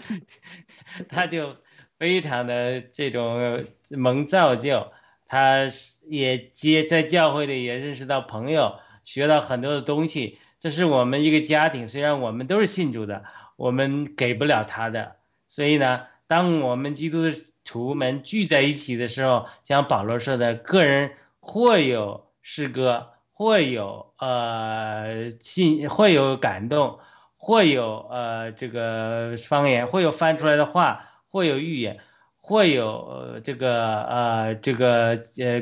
[1.09, 1.57] 他就
[1.99, 4.93] 非常的这种蒙造就，
[5.27, 5.67] 他
[6.07, 10.39] 也接在教会里也认识到朋友，学到很多的东西。
[10.59, 13.23] 这是我们一个家庭，虽然我们都是信主的。
[13.57, 17.25] 我们给不了他的，所以呢，当我们基督
[17.63, 26.97] 徒们聚在一起的时候，像保罗说的，个人或有诗歌，或有呃信，或有感动，
[27.37, 31.99] 或有呃这个方言，或有翻出来的话，或有预言，
[32.39, 35.61] 或有这个呃这个呃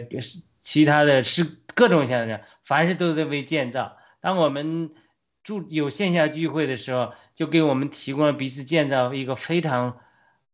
[0.62, 1.44] 其他的诗
[1.80, 3.98] 各种现象，凡是都在为建造。
[4.20, 4.92] 当我们
[5.44, 7.14] 住有线下聚会的时候。
[7.40, 10.00] 就给我们提供了彼此建造一个非常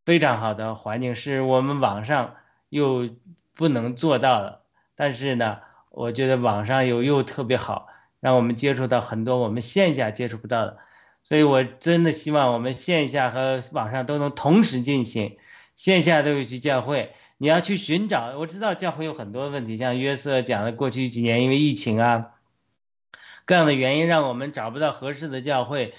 [0.06, 2.36] 非常好的环境，是我们网上
[2.70, 3.10] 又
[3.56, 4.62] 不能做到的。
[4.94, 7.88] 但是呢，我觉得网上又又特别好，
[8.20, 10.78] 让我们接触到很多我们线下接触不到的。
[11.24, 15.40] 所以我真的希望我们线下和网上都能同时进行。
[15.76, 18.38] 线下都有去教会，你要去寻找。
[18.38, 22.32] 我知道教会有很多问题，像约瑟讲的，过去几年因为疫情啊
[23.46, 25.94] 各样的原因，让我们找不到合适的教会。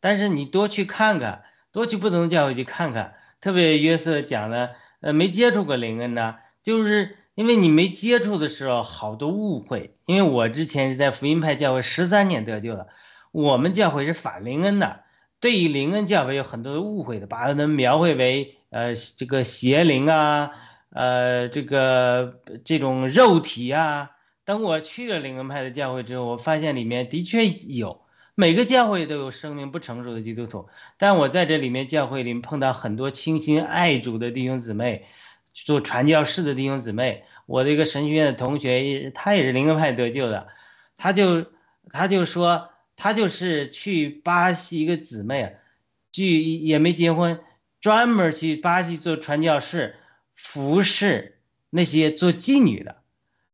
[0.00, 3.14] 但是你多去看看，多去不同的教会去看看。
[3.40, 9.94] 特别约瑟讲的，呃，没接触过灵恩呢，就是因为你没接触的时候，好多误会。
[10.06, 12.88] 因为我之前是在福音派教会十三年得救的，
[13.30, 15.02] 我们教会是反灵恩的，
[15.38, 20.50] 对于灵恩教会有很多的误会的，把它描绘为呃这个邪灵啊，
[20.90, 24.10] 呃这个这种肉体啊。
[24.44, 28.02] 等我去了灵恩派的教会之后，我发现里面的确有。
[28.34, 35.06] 每个教会都有生命不成熟的基督徒，但我在这里面教会里碰到很多倾心爱主的弟兄姊妹，
[35.52, 37.24] 做传教士的弟兄姊妹。
[37.46, 40.46] 我的一个神学院的同学，他也是灵恩派得救的，
[40.96, 41.46] 他就
[41.90, 45.50] 他就说，他就是去巴西一个姊妹啊，
[46.12, 47.40] 去也没结婚，
[47.80, 49.96] 专门去巴西做传教士，
[50.38, 53.02] 服侍那些做妓女的。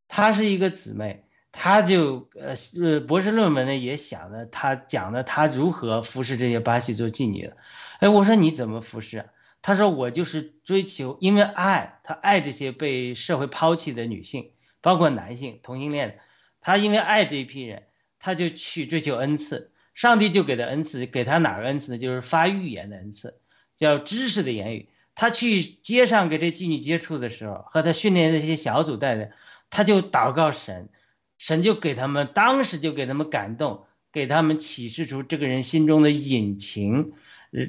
[0.07, 1.25] 她是一个姊妹。
[1.57, 7.57] 她就呃呃博士论文呢也想着她讲的她如何服侍这些巴西做妓女的，
[8.01, 9.31] 哎我说你怎么服侍？
[9.63, 14.51] 他说我就是追求，因为爱他爱这些被社会抛弃的女性，
[14.83, 16.19] 包括男性同性恋
[16.61, 17.85] 她，因为爱这一批人，
[18.19, 21.99] 他就去追求恩赐，上帝就给的恩赐，给他哪个恩赐呢？
[21.99, 23.39] 就是发预言的恩赐，
[23.77, 24.89] 叫知识的言语。
[25.15, 29.33] 他去街上给这妓女接触的时候，和他训练那些小组带的，
[29.71, 30.89] 他就祷告神。
[31.37, 37.13] 神就给他们，当时就给他们感动，给他们启示出这个人心中的隐情。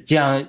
[0.06, 0.48] 这样，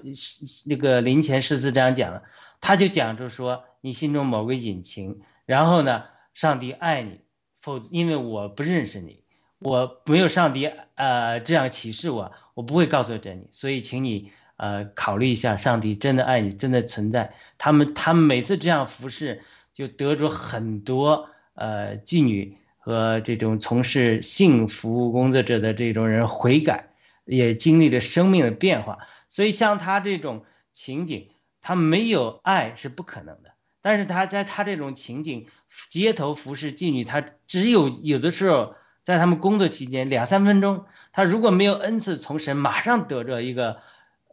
[0.66, 2.24] 那个林前十四章讲了，
[2.62, 6.06] 他就讲出说你心中某个隐情，然后呢，
[6.36, 7.20] 上帝爱你，
[7.60, 9.24] 否因为我不认识你，
[9.60, 17.34] 我没有上帝呃这样启示我，我不会告诉这你，所以请你呃考虑一下，上帝真的爱你，真的存在。
[17.58, 19.42] 他们他们每次这样服侍，
[19.74, 22.58] 就得着很多呃妓女。
[22.80, 26.88] 和这种从事性服务工作者的这种人悔改，
[27.26, 29.00] 也经历了生命的变化。
[29.28, 31.28] 所以像他这种情景，
[31.62, 33.52] 他没有爱是不可能的。
[33.82, 35.48] 但是他在他这种情景，
[35.90, 43.82] 街头服侍妓女，他只有有的时候在他们工作期间两三分钟，他如果没有恩赐从神，马上得着一个，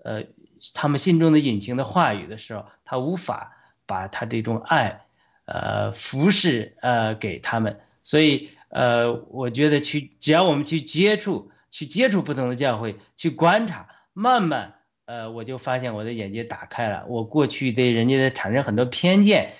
[0.04, 0.24] 呃，
[0.74, 3.56] 他们心中的隐情的话语的时候，他无法
[3.86, 5.06] 把他这种爱，
[5.46, 7.80] 呃，服侍呃给他们。
[8.02, 14.74] 所以，呃，我觉得去，只要我们去接触，去接触不同的教会，去观察，慢慢，
[15.06, 17.06] 呃，我就发现我的眼界打开了。
[17.08, 19.54] 我过去对人家的产生很多偏见，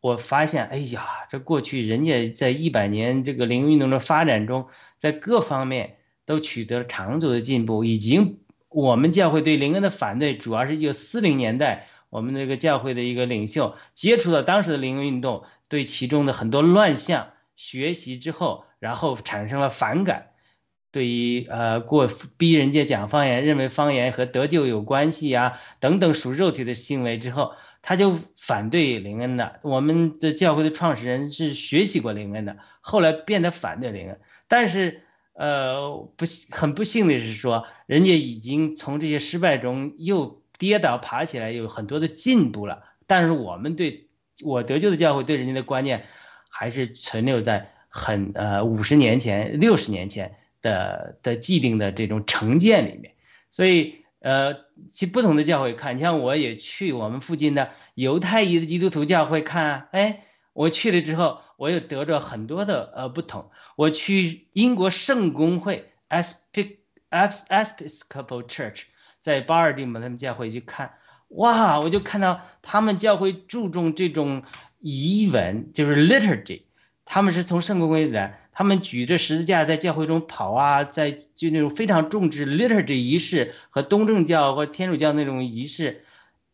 [0.00, 7.84] 我发现，哎呀，这过去人家在一百年这个灵运动的发展中，在各方面都取得了长足的进步。
[7.84, 8.40] 已经，
[8.70, 20.28] 我们教会对林恩的反对，主要是一九四零年代，我们那个教会的一个领袖接触到当时的灵恩运动，对其中的很多乱象学习之后，然后产生了反感。
[20.92, 29.60] 对于呃过逼人家讲方言，认为方言和得救有关系呀，等等属肉体的行为之后，他就反对林恩的。
[29.62, 34.20] 我们的教会的创始人是学习过林恩的，后来变得反对林恩。
[34.48, 42.84] 但是呃不很不幸的是说，人家已经从这些失败中又跌倒爬起来，有很多的进步了。
[43.06, 44.08] 但是我们对
[44.42, 46.06] 我得救的教会对人家的观念，
[46.48, 50.36] 还是存留在很呃五十年前、六十年前。
[50.62, 53.14] 的的既定的这种成见里面，
[53.48, 54.56] 所以呃，
[54.92, 63.50] 去不同的教会看，你像我也去我们附近的犹太裔的基督徒教会看啊，哎，我去了之后，我又得着很多的呃不同。
[63.76, 66.82] 我去英国圣公会 （Episcopal
[68.44, 68.84] Church）
[69.20, 70.94] 在巴尔的摩他们教会去看，
[71.28, 74.42] 哇，我就看到他们教会注重这种
[74.78, 76.62] 仪文，就是 liturgy，
[77.04, 78.40] 他们是从圣公会来。
[78.52, 86.04] 他们举着十字架在教会中跑啊，在就那种非常重视 liturgy 仪式和东正教或天主教那种仪式，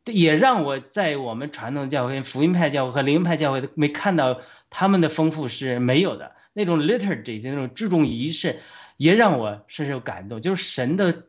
[0.05, 4.41] 也让我在我们传统教会、福音派教会和灵派教会都没看到
[4.79, 6.37] 他们的丰富是没有的。
[6.53, 8.61] 那种 liturgy 那种注重仪式，
[8.99, 10.43] 也让我深受感动。
[10.43, 11.25] 就是神的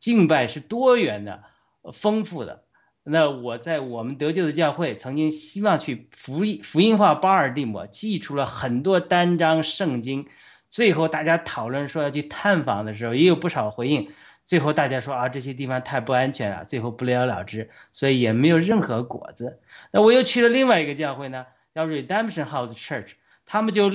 [0.00, 1.44] 敬拜是多元的、
[1.92, 2.64] 丰富的。
[3.04, 10.26] 那我在我们得救的教会曾经希望去福音福音化巴尔的摩，寄出了很多单张圣经，
[10.68, 14.10] 最后大家讨论说要去探访的时候，也有不少回应。
[14.44, 19.60] 最后大家说啊，这些地方太不安全了，最后不了了之，所以也没有任何果子。
[19.92, 21.46] 那我又去了另外一个教会呢，
[21.78, 23.10] 叫 Redemption House Church，
[23.46, 23.92] 他们就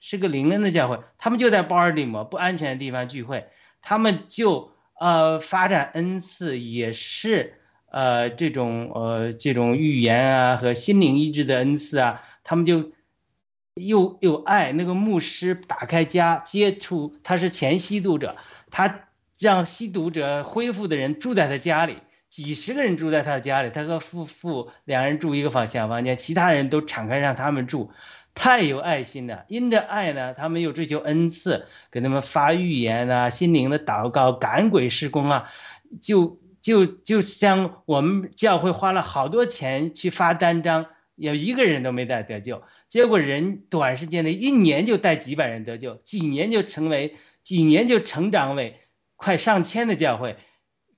[0.00, 3.48] 是个灵恩的教会，他们就在巴尔的摩不安全的地方聚会，
[3.82, 7.54] 他们就呃发展恩赐也是。
[7.90, 12.92] 呃，这种呃，这种预言啊和心灵医治的恩赐啊，他们就
[13.74, 18.36] 又又爱那个牧师打开家接触，他是前吸毒者，
[18.70, 21.96] 他让吸毒者恢复的人住在他家里，
[22.30, 27.90] 几十个人住在他的家里，他和夫妇两人住一个房小房间，其他人都敞开让他们住，
[28.34, 29.44] 太有爱心了。
[29.48, 35.50] 因着爱呢，他们又追求恩赐，给他们发预言啊，心灵的祷告，赶鬼施工啊，
[36.02, 36.38] 就。
[36.60, 48.80] 就就像我们教会花了好多钱去发单张，有一个人都没带得救，结果人短时间内一年就带几百人得救，几年就成为几年就成长为
[49.14, 50.36] 快上千的教会，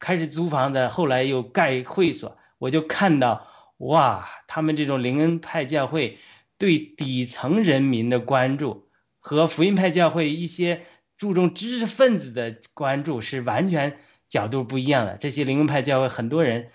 [0.00, 3.46] 开始租房子，后来又盖会所，我就看到
[3.76, 6.18] 哇，他们这种灵恩派教会
[6.58, 8.88] 对底层人民的关注
[9.20, 10.82] 和福音派教会一些
[11.16, 13.98] 注重知识分子的关注是完全。
[14.30, 16.70] 角度不一样的这些灵恩派教会，很多人，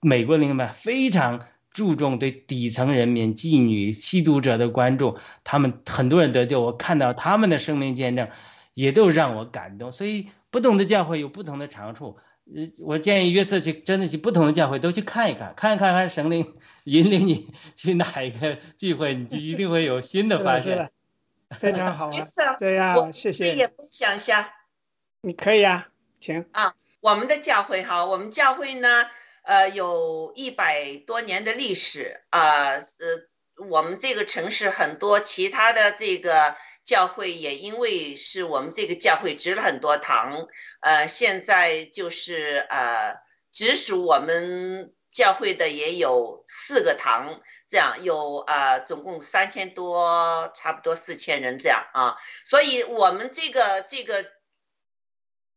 [0.00, 8.28] 美国灵恩派非常注重对底层人民、妓女、吸毒者的关注，他们很多人得救，我看到他们的生命见证，
[8.74, 9.92] 也都让我感动。
[9.92, 12.18] 所以不同的教会有不同的长处，
[12.54, 16.54] 呃，我建议约瑟去真的去不同的教会都去看一看，看一看看神灵
[16.84, 20.90] 引领你 去哪一个聚会，你就一定会有新的发现。
[21.60, 22.12] 非常好啊，
[22.60, 23.54] 对呀，谢谢。
[23.54, 24.52] 也分享一下，
[25.22, 25.88] 你可以啊，
[26.20, 26.74] 请啊。
[27.00, 29.06] 我们的教会哈，我们教会呢，
[29.42, 36.56] 呃，有一百多年的历史啊，呃，我们这个城市很多其他的这个
[36.88, 40.48] 教会也因为是我们这个教会植了很多堂，
[40.80, 43.20] 呃，现在就是呃，
[43.52, 52.16] 直属我们教会的也有四个堂，这样有啊，总共三千多，差不多四千人这样啊，
[52.46, 54.24] 所以我们这个这个。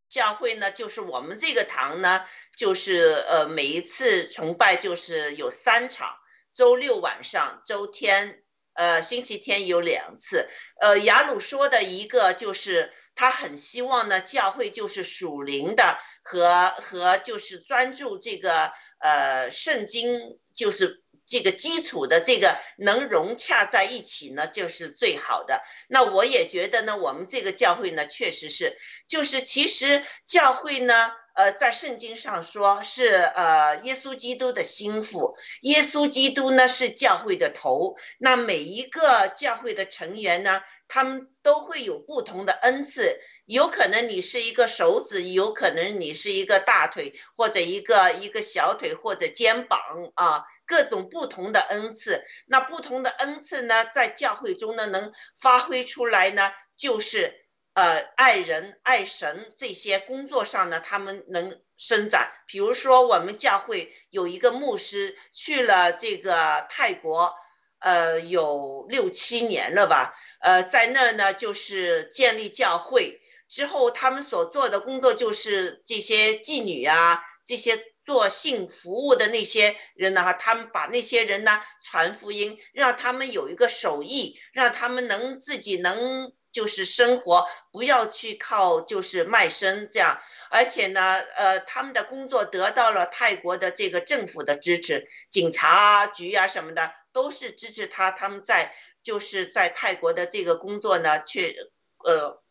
[0.10, 2.26] 教会呢，就是我们这个堂呢，
[2.58, 6.18] 就是呃，每一次崇拜就是有三场，
[6.53, 10.49] 周六晚上，周天，呃，星期天有两次。
[10.80, 21.02] 呃，雅鲁说的一个就是他很希望呢，教会就是属灵的和和就是专注这个呃圣经，就是。
[21.27, 25.61] 这个基础的这个能融洽在一起呢，就是最好的。
[25.88, 28.77] 那我也觉得呢，我们这个教会呢，确实是，
[29.07, 37.95] 就是其实教会呢，呃，在圣经上说是呃耶稣基督的心腹，耶稣基督呢是教会的头。
[38.18, 49.80] 那每一个教会的成员呢，他们都会有不同的恩赐，有可能你是一个手指，有可能你是一个大腿，或者一个一个小腿，或者肩膀
[50.16, 50.44] 啊。
[50.68, 57.40] 各种不同的恩赐，那不同的恩赐呢，在教会中呢，能发挥出来呢，就是
[57.73, 62.31] 呃爱人、爱神这些工作上呢，他们能伸展。
[62.48, 67.34] 比如说，我们教会有一个牧师去了这个泰国，
[67.80, 73.22] 呃，有六七年了吧，呃，在那儿呢就是建立教会。
[73.48, 90.22] 之后，他们所做的工作就是这些妓女啊，这些做性服务的那些人呢，他们把那些人呢传福音，让他们有一个手艺，让他们能自己能就是生活，不要去靠就是卖身这样。
[90.49, 101.56] 而且呢，呃，他们的工作得到了泰国的这个政府的支持，警察啊局啊什么的都是支持他，他们在就是在泰国的这个工作呢，却
[102.03, 102.41] 呃。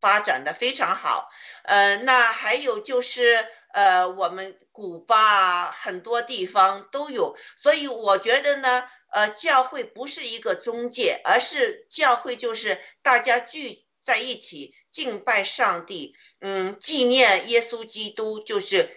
[0.00, 1.28] 发展的非常好，
[1.62, 18.96] 呃，那还有就是，呃，我们古巴很多地方都有，所以我觉得呢，呃，教会不是一个中介，而是教会就是大家聚在一起敬拜上帝，嗯，纪念耶稣基督，就是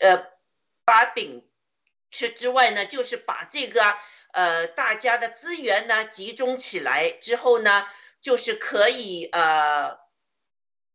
[0.00, 0.26] 呃，
[0.84, 1.48] 把饼
[2.10, 3.82] 吃之外呢，就是把这个
[4.32, 7.88] 呃大家的资源呢集中起来之后呢，
[8.20, 10.02] 就是可以呃。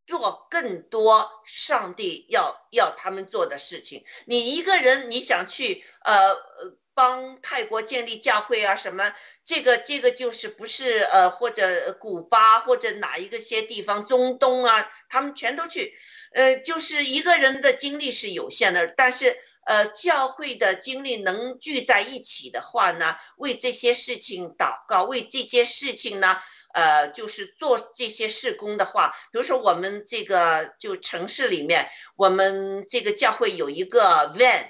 [0.09, 4.05] 做更多上帝要要他们做的事情。
[4.25, 9.13] 你一个人你想去呃呃帮泰国建立教会啊什么？
[9.45, 15.93] 这个这个就是不是呃或者古巴或者哪一个些地方中东啊，他们全都去。
[16.33, 19.37] 呃，就是一个人的精力是有限的，但是
[19.67, 26.41] 呃教会的精力能聚在一起的话呢，为这些事情祷告，为这些事情呢。
[26.73, 34.67] 呃，就是做这些事工的话，比如说我们这个就城市里面，我们这个教会有一个 van，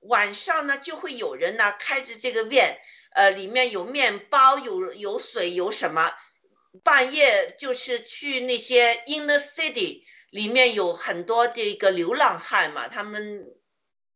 [0.00, 2.76] 晚上呢就会有人呢开着这个 van，
[3.12, 6.12] 呃，里面有面包，有有水，有什么？
[6.82, 13.46] 半夜就是去那些 inner city 里面有很多这个流浪汉嘛，他们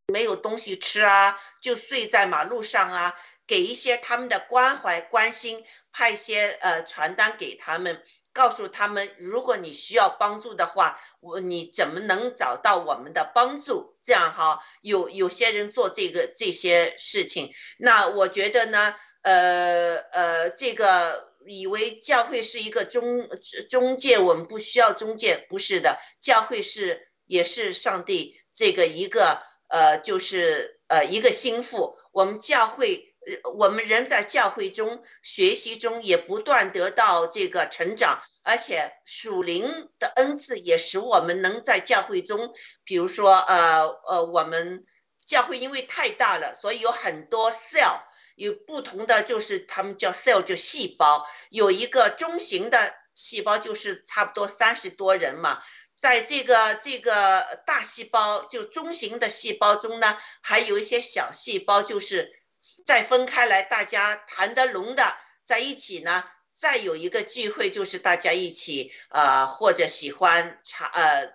[0.06, 5.64] 没有东西吃啊，就睡在马路上啊，给一些他们的关怀关心。
[5.96, 8.02] 派些呃传单给他们，
[8.34, 13.96] 告诉他们，如果你需要帮助的话，我你怎么能找到我们的帮助？
[14.02, 23.28] 这样哈，有有些人做这个这些事情，那我觉得呢，呃呃，这个以为教会是一个中
[23.70, 33.13] 中介，我们不需要中介，不是的，教会是也是上帝这个一个呃，就是呃一个心腹，我们教会。
[33.54, 42.52] 我们人在教会中学习中也不断得到这个成长，而且属灵的恩赐也使我们能在教会中，
[42.84, 44.84] 比如说，呃呃，我们
[45.24, 48.02] 教会因为太大了，所以有很多 cell，
[48.36, 55.62] 有不同的就是他们叫 cell 就细胞，有一个中型的细胞就是差不多三十多人嘛，
[55.98, 62.43] 在这个这个大细胞就中型的细胞中呢，还有一些小细胞就是。
[62.86, 66.24] 再分开来，大家谈得拢的在一起呢。
[66.56, 71.32] 再有一个聚会，就是大家一起，呃，或者喜欢查，呃，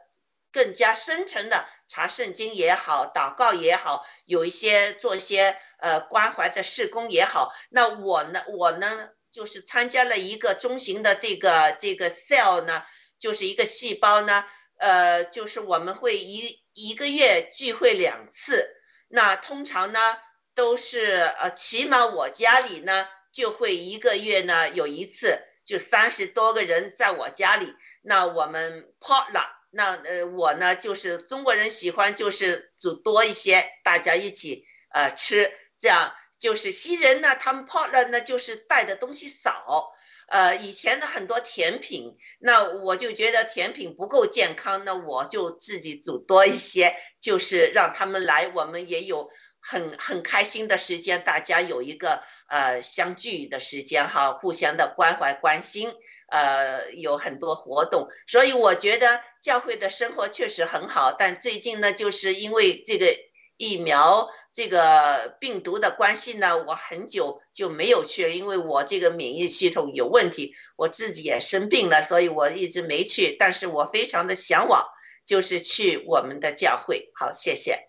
[0.50, 7.54] 更加深沉的查圣经也好，祷告也好，有一些做一些呃关怀的事工也好。
[7.70, 12.86] 那我呢，我呢，就是参加了一个中型的这个这个 cell 呢，
[13.20, 14.46] 就是一个细胞呢，
[14.78, 18.74] 呃，就是我们会一一个月聚会两次。
[19.10, 20.18] 那通常呢。
[20.60, 21.06] 都是
[21.40, 27.74] 呃，起码我家里呢就会一个月呢有一次，就三十多个人在我家里。
[28.02, 29.42] 那我们 pot 了，
[29.72, 35.50] 那呃我呢就是中国人喜欢就是煮多一些，大家一起呃吃，
[35.80, 39.94] 这样就是西人呢他们 pot 了呢就是带的东西少，
[40.28, 49.30] 呃以前的很多甜品，那我就觉得甜品不够健康，那我就自己煮多一些，就是让他们来，我们也有。
[49.70, 55.94] 很很开心的时间，大家有一个呃相聚的时间哈，互相的关怀关心，
[56.30, 61.12] 呃有很多活动，所以我觉得教会的生活确实很好。
[61.12, 63.16] 但最近呢，就是因为这个
[63.58, 73.36] 疫苗这个病毒的关系呢，我很久就没有去，因为我这个免疫系统有问题，我自己也生病了，所以我一直没去。
[73.38, 74.84] 但是我非常的向往，
[75.28, 77.12] 就是去我们的教会。
[77.14, 77.89] 好，谢谢。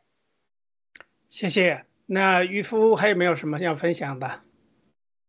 [1.30, 1.86] 谢谢。
[2.06, 4.40] 那渔夫还有没有什么要分享的？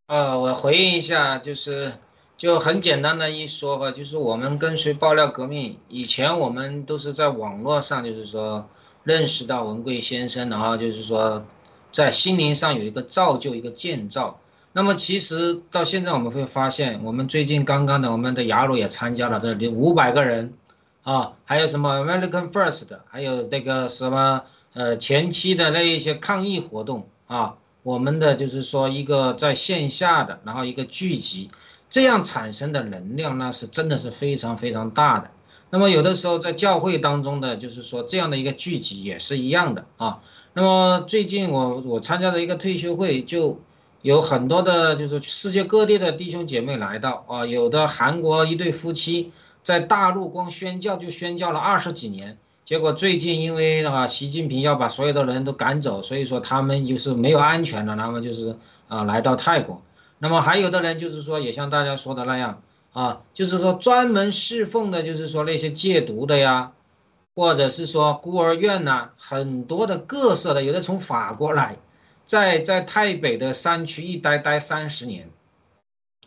[0.08, 1.94] 呃，我回应一下，就是
[2.38, 8.68] 就很简单的一说吧，就是我们跟随爆料革命，以前我们都是在网络上，就是说
[9.04, 11.46] 认识到文贵先生，然后就是说
[11.92, 14.42] 在心灵上有一个造就，一个建造。
[14.74, 20.54] 那么其实到现在我们会发现，我们最近刚刚的我们的雅鲁也参加了，这里五百个人，
[21.04, 31.50] 啊，还有什么 American First，还有那个什么呃前期的那一些抗议活动啊，我们的就是说一个在线下的，然后一个聚集，
[31.90, 35.32] 这样产生的能量那是真的是非常非常大的。
[35.70, 40.22] 那么有的时候在教会当中的就是说这样的一个聚集也是一样的啊。
[40.54, 43.62] 那么最近我我参加了一个退休会，就
[44.02, 49.32] 有很多的就是世界各地的弟兄姐妹来到啊，有的韩国一对夫妻
[49.64, 58.58] 在大陆光宣教就宣教了二十几年，结果最近因为啊习近平要把所有的人都赶走，所以说他们就是没有安全了，那么就是
[58.88, 59.82] 啊来到泰国。
[60.20, 62.62] 那么还有的人就是说也像大家说的那样
[62.94, 66.74] 啊，就是说专门侍奉的，就是说那些戒毒的呀。
[67.34, 71.78] 或者是说孤儿院呐，很多的各色的，有的从法国来，
[72.26, 75.30] 在在台北的山区一待待三十年，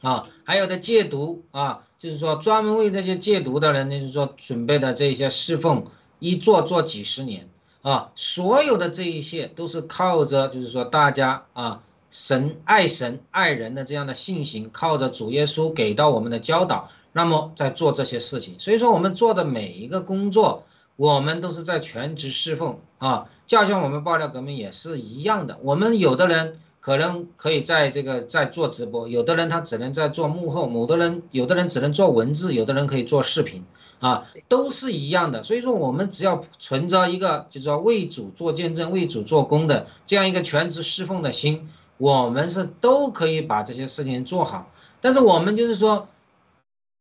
[0.00, 5.84] 啊，还有的戒毒啊，就是说专门为那些戒毒的人，就是说准备的这些侍奉，
[6.24, 7.48] 一做做几十年
[7.82, 20.64] 啊，所有的这一切都是靠着就是说大家啊，神爱神爱人的这样的信心，靠着主耶稣给到我们的教导，那么在做这些事情，所以说我们做的每一个工作。
[20.96, 25.58] 我们都是在全职侍奉啊，就像我们爆料革命也是一样的。
[25.60, 33.64] 我们有的人可能可以在这个在做直播，有的人他只能在做幕后，某的人有的人只能做文字，有的人可以做视频
[34.04, 35.42] 啊，都是一样的。
[35.42, 44.70] 所以说，我们只要存着一个就是说为主做见证、为主做工的这样一个全职侍奉的心，我们是都可以把这些事情做好。
[45.00, 46.08] 但是我们就是说，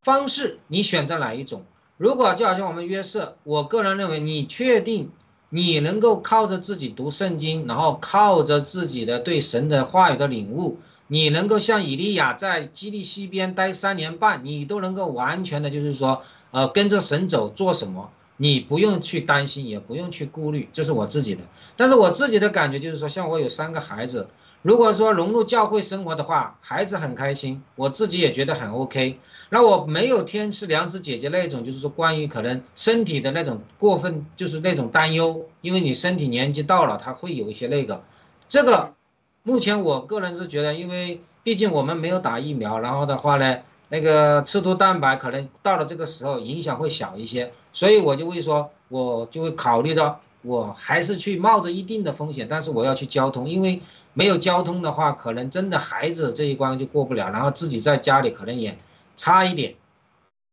[0.02, 1.66] 方式你选择哪一种？
[1.98, 5.12] 如果就好像我们约瑟，我个人认为，你确定
[5.50, 16.24] 你能够靠着自己读圣经，然后靠着自己的对神的话语的领悟，你能够像以利亚在基利西边待三年半，你都能够完全的，就是说，
[16.54, 21.42] 呃，跟着神走，做什么，你不用去担心，也不用去顾虑，这是我自己的。
[21.76, 24.28] 但是我自己的感觉就是说，像我有三个孩子。
[24.62, 29.20] 如果说融入教会生活的话，孩子很开心，我自己也觉得很 OK。
[29.50, 38.04] 那我没有天赐良知姐姐那种，就是说关于可能身体的那种过分，就是那种担忧，因为你身体年纪到了，他会有一些那个。
[38.48, 38.94] 这个
[39.42, 43.58] 目前我个人是觉得，因为毕竟我们没有打疫苗，然后的话呢，
[43.94, 53.82] 那个吃毒蛋白可能到了这个时候影响会小一些，所以我就会说，我就会考虑到，我还是去冒着一定的风险，但是我要去交通，因为。
[54.16, 58.78] 没有交通的话，可能真的孩子这一关就过不了，然后自己在家里可能也
[59.18, 59.74] 差一点，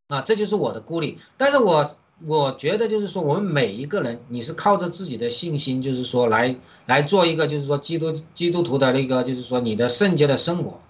[0.09, 1.19] 啊，这就是我的顾虑。
[1.37, 1.95] 但是我
[2.27, 6.57] 我觉得就是说，我们每一个人，你是靠着自己的信心，就是说来
[6.87, 10.81] 来做一个，就是说基督基督徒的那个，就是说你的圣洁的生活，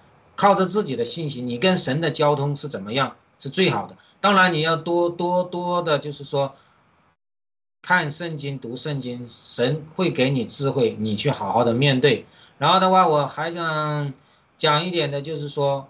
[0.40, 3.94] 靠着自己的信心，你跟神的交通是怎么样是最好的。
[4.22, 6.54] 当然你要多多多的，就是说
[7.82, 12.24] 看圣经、读圣经，神会给你智慧，你去好好的面对。
[12.56, 14.14] 然后的话，我还想
[14.56, 15.88] 讲一点的，就是说，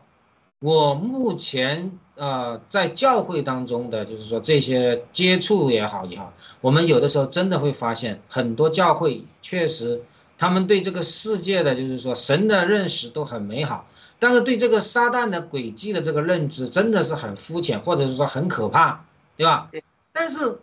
[0.60, 10.02] 我目前呃在教会当中的，就是说这些接触也好也好，我们有的时候真的会发现，很多教会确实
[10.38, 13.86] 他们对这个世界的，就是说神的认识都很美好，
[14.20, 19.04] 但是对这个撒旦的轨迹的这个认知真的是很肤浅，或者是说很可怕，
[19.36, 19.68] 对吧？
[19.72, 19.82] 对。
[20.12, 20.60] 但是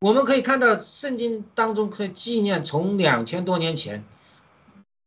[0.00, 4.02] 我们可以看到圣经当中可以纪念从两千多年前。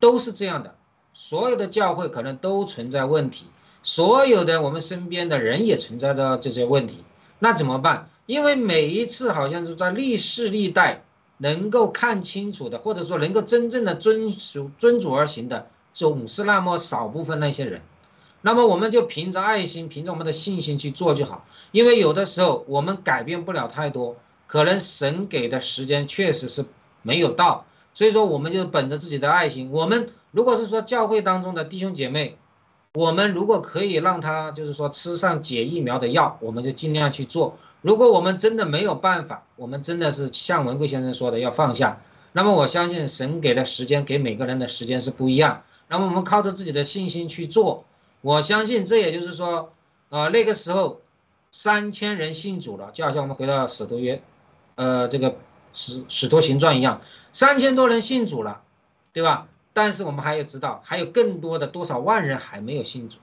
[0.02, 0.76] 都是这样的，
[1.14, 3.48] 所有的教会可能都存在问题，
[3.84, 7.04] 所有的我们身边的人也存在着这些问题，
[7.38, 8.08] 那怎么办？
[8.26, 11.04] 因为每一次好像是在历世历代
[11.36, 15.68] 能够看清楚的，或者说能够真正的遵守遵主而行的，
[16.00, 17.82] 总是那么少部分那些人，
[18.40, 24.16] 那么我们就凭着爱心，凭着我们的信心去做就好，因为有的时候我们改变不了太多，
[24.48, 26.64] 可能神给的时间确实是
[27.02, 27.66] 没有到。
[27.94, 32.38] 所以说，我们就本着自己的爱心，我们如果是说教会当中的弟兄姐妹，
[32.94, 37.58] 我们如果可以让他就是说吃上解疫苗的药，我们就尽量去做。
[37.82, 42.02] 如果我们真的没有办法，我们真的是像文贵先生说的要放下。
[42.32, 45.64] 那么我相信神给的时间给每个人的时间是不一样。
[45.90, 47.84] 那么我们靠着自己的信心去做，
[48.22, 49.74] 我相信这也就是说，
[50.08, 51.02] 呃，那个时候
[51.52, 54.22] 三千人信主了，就好像我们回到使徒约，
[54.76, 55.36] 呃，这个。
[55.72, 57.02] 使使徒行传一样，
[57.32, 58.64] 三千多人信主了，
[59.14, 59.48] 对吧？
[59.72, 63.20] 但是我们还要知道，还有更多的多少万人还没有信主，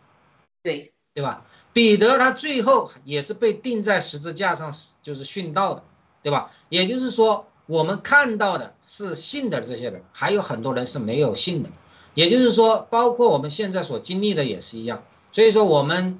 [0.62, 1.44] 对对吧？
[1.72, 4.72] 彼得他最后也是被钉在十字架上，
[5.02, 5.82] 就是殉道的，
[6.22, 6.52] 对吧？
[6.68, 11.70] 也就是说，我们看到的是信的这些人，还有很多人是没有信的。
[12.16, 15.02] 也就是说，包括我们现在所经历的也是一样。
[15.32, 16.18] 所以说，我们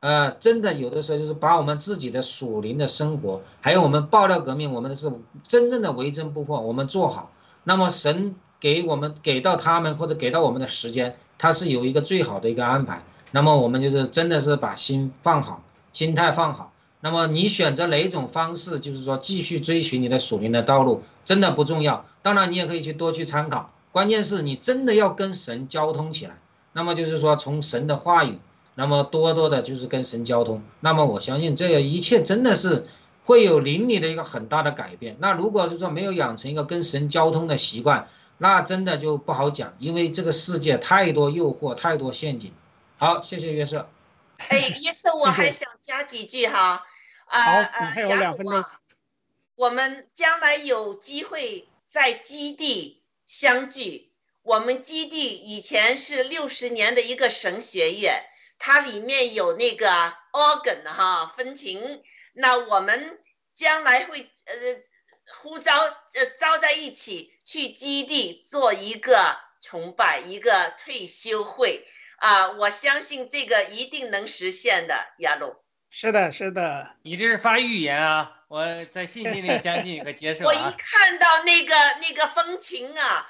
[0.00, 5.12] 呃，真的有的时候就是把我们自己的属灵的生活，还有我们爆料革命，我们是
[5.46, 7.30] 真正的为真不破，我们做好。
[7.62, 13.04] 那么神给我们给到他们或者给到我们的时间，他是有一个最好的一个安排。
[13.30, 15.62] 那么我们就是真的是把心放好，
[15.92, 16.72] 心态放好。
[17.00, 22.06] 那么你选择哪种方式，就是说继续追寻你的属灵的道路，真的不重要。
[22.22, 26.36] 当然你也可以去多去参考，关键是你真的要跟神交通起来。
[26.72, 28.40] 那么就是说从神的话语，
[28.74, 30.64] 那么多多的就是跟神交通。
[30.80, 32.88] 那么我相信这个一切真的是
[33.22, 35.16] 会有灵里的一个很大的改变。
[35.20, 42.52] 那如果是说没有养成一个跟神交通的习惯，那真的就不好讲，因为这个世界太多诱惑，太多陷阱。
[42.98, 43.88] 好，谢谢约瑟。
[44.38, 46.84] 哎， 约瑟，我还想加几句哈。
[47.26, 48.80] 啊啊，还有雅两分钟鲁啊，
[49.54, 54.12] 我们将来有机会在基地相聚。
[54.42, 58.22] 我们基地以前是六十年的一个神学院，
[58.58, 59.88] 它里面有那个
[60.32, 62.02] organ 哈风琴。
[62.34, 63.18] 那我们
[63.54, 64.54] 将来会呃
[65.40, 71.86] 呼召呃招在一起去基地做一个崇拜，一个退休会
[72.16, 72.50] 啊！
[72.50, 75.56] 我相信这个一定能实现的，亚鲁。
[75.88, 78.43] 是的，是的，你这是发预言啊！
[78.48, 80.74] 我在信心里 相信和接受我一啊。
[80.78, 83.28] 看到那个那个风琴啊，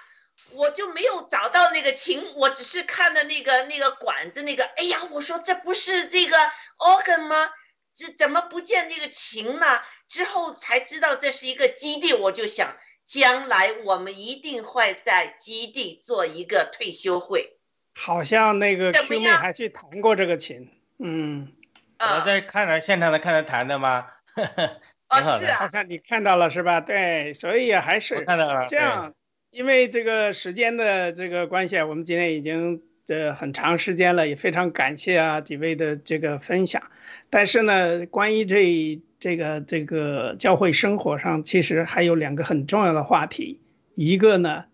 [0.52, 6.36] 我就没有找到那个琴，我只是看的那个那个管子那个，哎呀，我说这不是这个
[6.78, 7.50] organ 吗？
[7.94, 9.66] 这怎么不见这个琴呢？
[10.08, 12.76] 之后才知道这是一个基地，我就想，
[13.06, 17.58] 将来我们一定会在基地做一个退休会。
[17.96, 20.68] 好像那个怎么 Q 妹还去弹过这个琴，
[20.98, 21.52] 嗯，
[21.98, 24.08] 啊我在看着现场的看着弹的吗？
[25.22, 26.80] 是啊好，像你看到了是吧？
[26.80, 28.66] 对，所以还是看到了。
[28.68, 29.14] 这样，
[29.50, 36.82] 因为这个时间的这个关系啊，我们今天已经这很长时间了，也非常感谢啊几位的这个分享。
[37.30, 43.60] 但是呢，关于这这个这个教会生活上，其实还有两个很重要的话题，
[43.94, 44.64] 一个呢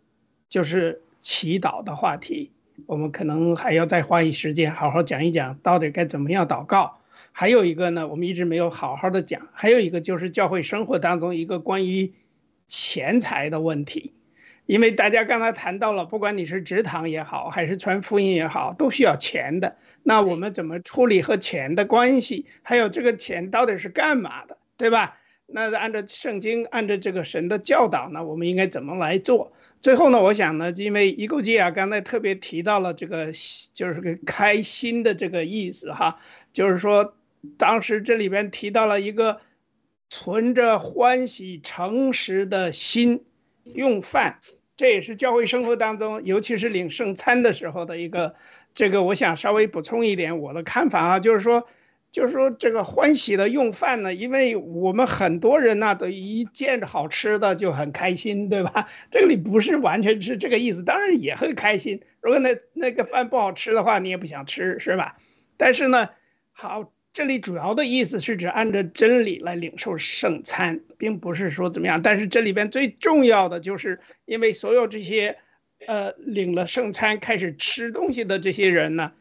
[0.48, 2.52] 就是祈祷的话题，
[2.86, 6.99] 我们可能还要再花一时间好好讲一讲到底该怎么样祷告。
[7.32, 12.12] 还有一个呢，我们一直没有好好的讲，还有一个就是教会生活当中一个关于
[12.66, 14.12] 钱财的问题，
[14.66, 19.76] 因为大家刚才谈到了，不管你是职堂也好，还是传福音也好，都需要钱的。
[20.02, 22.46] 那我们怎么处理和钱的关系？
[22.62, 25.16] 还有这个钱到底是干嘛的，对吧？
[25.52, 29.52] 那按照圣经，按照这个神的教导呢，我们应该怎么来做？
[29.80, 33.32] 最后呢，我想呢，因为一构记啊，刚才特别提到了这个，
[33.72, 36.18] 就是个开心的这个意思哈，
[36.52, 37.14] 就是说，
[37.58, 39.40] 当时这里边提到了一个
[40.08, 43.24] 存着欢喜诚实的心
[43.64, 44.38] 用饭，
[44.76, 48.34] 这也是教会生活当中，尤其是领圣餐的时候的一个
[48.74, 51.66] 这个，我想稍微补充一点我的看法啊，就是说。
[52.12, 58.88] 就是说，这个欢喜的用饭呢，因为我们很多人呢，都一见着好吃的就很开心，对吧？
[59.12, 62.02] 这里不是完全是这个意思，当然也很开心。
[62.20, 65.18] 如果那那个饭不好吃的话，你也不想吃，是吧？
[65.56, 66.08] 但是呢，
[66.50, 72.00] 好，这里主要的意思是指按照真理来领受圣餐，并不是说怎么样。
[72.00, 75.36] 但是这里边最重要的就是，因为所有这些，
[75.86, 79.12] 呃，领了圣餐开始吃东西的这些人呢，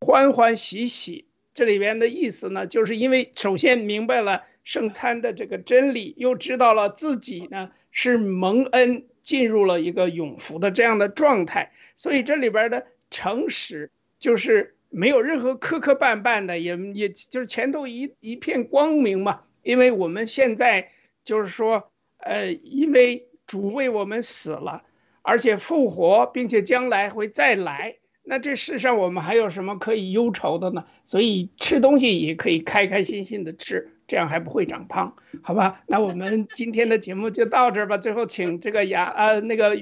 [0.00, 1.26] 欢欢喜喜。
[1.54, 19.40] 这里边的意思呢，就是因为首先明白了圣餐的这个真理，又知道了自己呢是蒙恩进入了一个永福的这样的状态，所以这里边的诚实就是没有任何磕磕绊绊的，也也就是前头一一片光明嘛。
[19.62, 20.90] 因为我们现在
[21.24, 24.84] 就是说，呃，因为主为我们死了，
[25.22, 27.96] 而且复活，并且将来会再来。
[28.28, 30.84] 那这世上我们还有什么可以忧愁的呢？
[31.04, 35.82] 所以吃东西也可以开开心心的吃，这样还不会长胖，好吧？
[35.86, 37.98] 那我们今天的节目就到这儿吧。
[37.98, 39.76] 最后请这个雅呃那个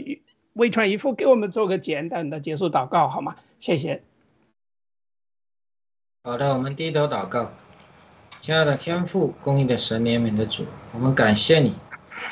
[0.55, 3.37] 魏川一夫给我们做个简单的结束祷告，好吗？
[3.59, 4.03] 谢谢。
[6.27, 7.51] 好的，我们低头祷告。
[8.41, 10.65] 亲爱的天父，公义的神，怜悯的主，
[10.95, 11.75] 我们感谢你，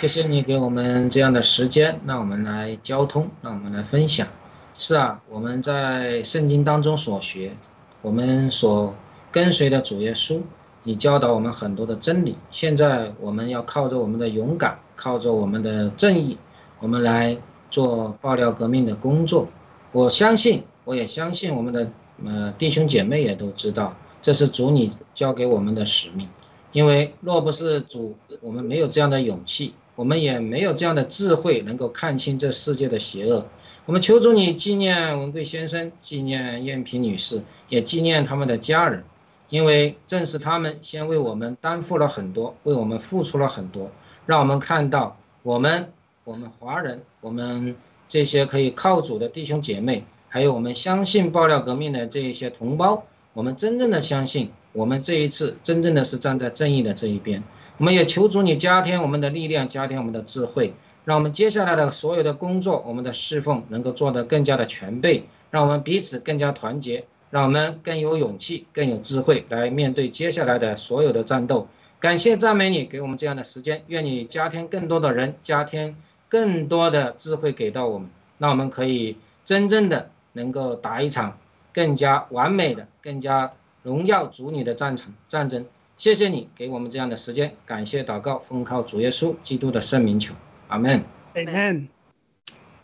[0.00, 4.26] 谢谢你给我们这样的时间，让我们来交通，让我们来分享。
[4.74, 7.54] 是啊，我们在圣经当中所学，
[8.00, 8.94] 我们所
[9.30, 10.40] 跟随的主耶稣，
[10.84, 12.38] 你教导我们很多的真理。
[12.50, 16.38] 现在我们要靠着我们的勇敢，靠着我们的正义，
[16.80, 17.36] 我们来
[17.70, 19.48] 做爆料革命的工作。
[19.92, 21.92] 我相信，我也相信我们的
[22.24, 26.28] 呃弟兄姐妹也都知道，这是主你交给我们的使命。
[26.72, 33.46] 因为若不是主，我们没有这样的勇气，我们也没有这样的智慧能够看清这世界的邪恶。
[33.84, 39.04] 我们求主你纪念文贵先生，纪念燕萍女士，也纪念他们的家人，
[39.50, 43.90] 因为正是他们先为我们担负了很多，为我们付出了很多，
[44.24, 45.92] 让我们看到我们
[46.24, 47.76] 我们华人，我们
[48.08, 53.04] 这些可以靠主的弟兄姐妹，还有我们相信爆料革命的这一些同胞，
[53.34, 57.42] 我们真正的相信，我们这一次真正的是站在正义的这一边。
[57.76, 60.72] 我们也求主你加添我们的力量，加添我们的智慧，
[61.04, 71.68] 让我们接下来的所有的工作，我们的侍奉能够做得更加的全备，让我们彼此更加团结，让我们更有勇气、更有智慧来面对接下来的所有的战斗。
[72.00, 75.94] 感谢赞美你给我们这样的时间，愿你加添更多的人，加添
[76.30, 81.38] 更多的智慧给到我们，那我们可以真正的能够打一场
[81.72, 83.52] 更加完美的、更加
[83.82, 85.66] 荣耀主你的战场战争。
[85.96, 90.34] 谢谢你给我们这样的时间，感谢祷告，奉靠主耶稣基督的圣名求，
[90.68, 91.04] 阿门。
[91.34, 91.88] Amen。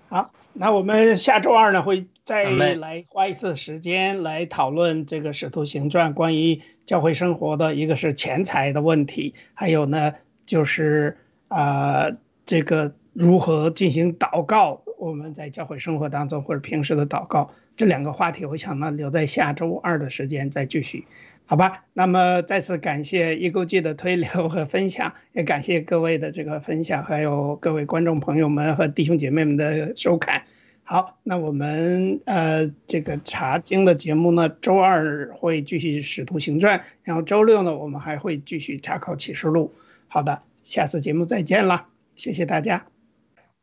[0.09, 10.13] 好，那我们下周二呢会再来花一次时间来讨论这个《使徒行传》关于教会生活的一个是钱财的问题，还有呢
[10.47, 11.19] 就是
[11.49, 12.17] 啊、呃
[12.47, 21.07] 这个如何进行祷告，我们在教会生活当中或者平时的祷告这两个话题，我想呢留在下周二的时间再继续。
[21.47, 30.43] 好吧，那么再次感谢易购记的推流和分享，也感谢各位的这个分享，还有各位观众朋友们和弟兄姐妹们的收看。
[30.83, 39.73] 好，那我们呃这个查经的节目呢，周二会继续《使徒行传》，然后周六呢，我们还会继续查考启示录。
[40.07, 42.98] 好的，下次节目再见了，谢谢大家。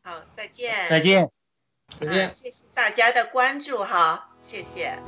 [0.06, 0.88] 好，再见。
[0.88, 1.32] 再见。
[2.00, 5.00] 再见嗯谢谢大家的关注哈，谢谢。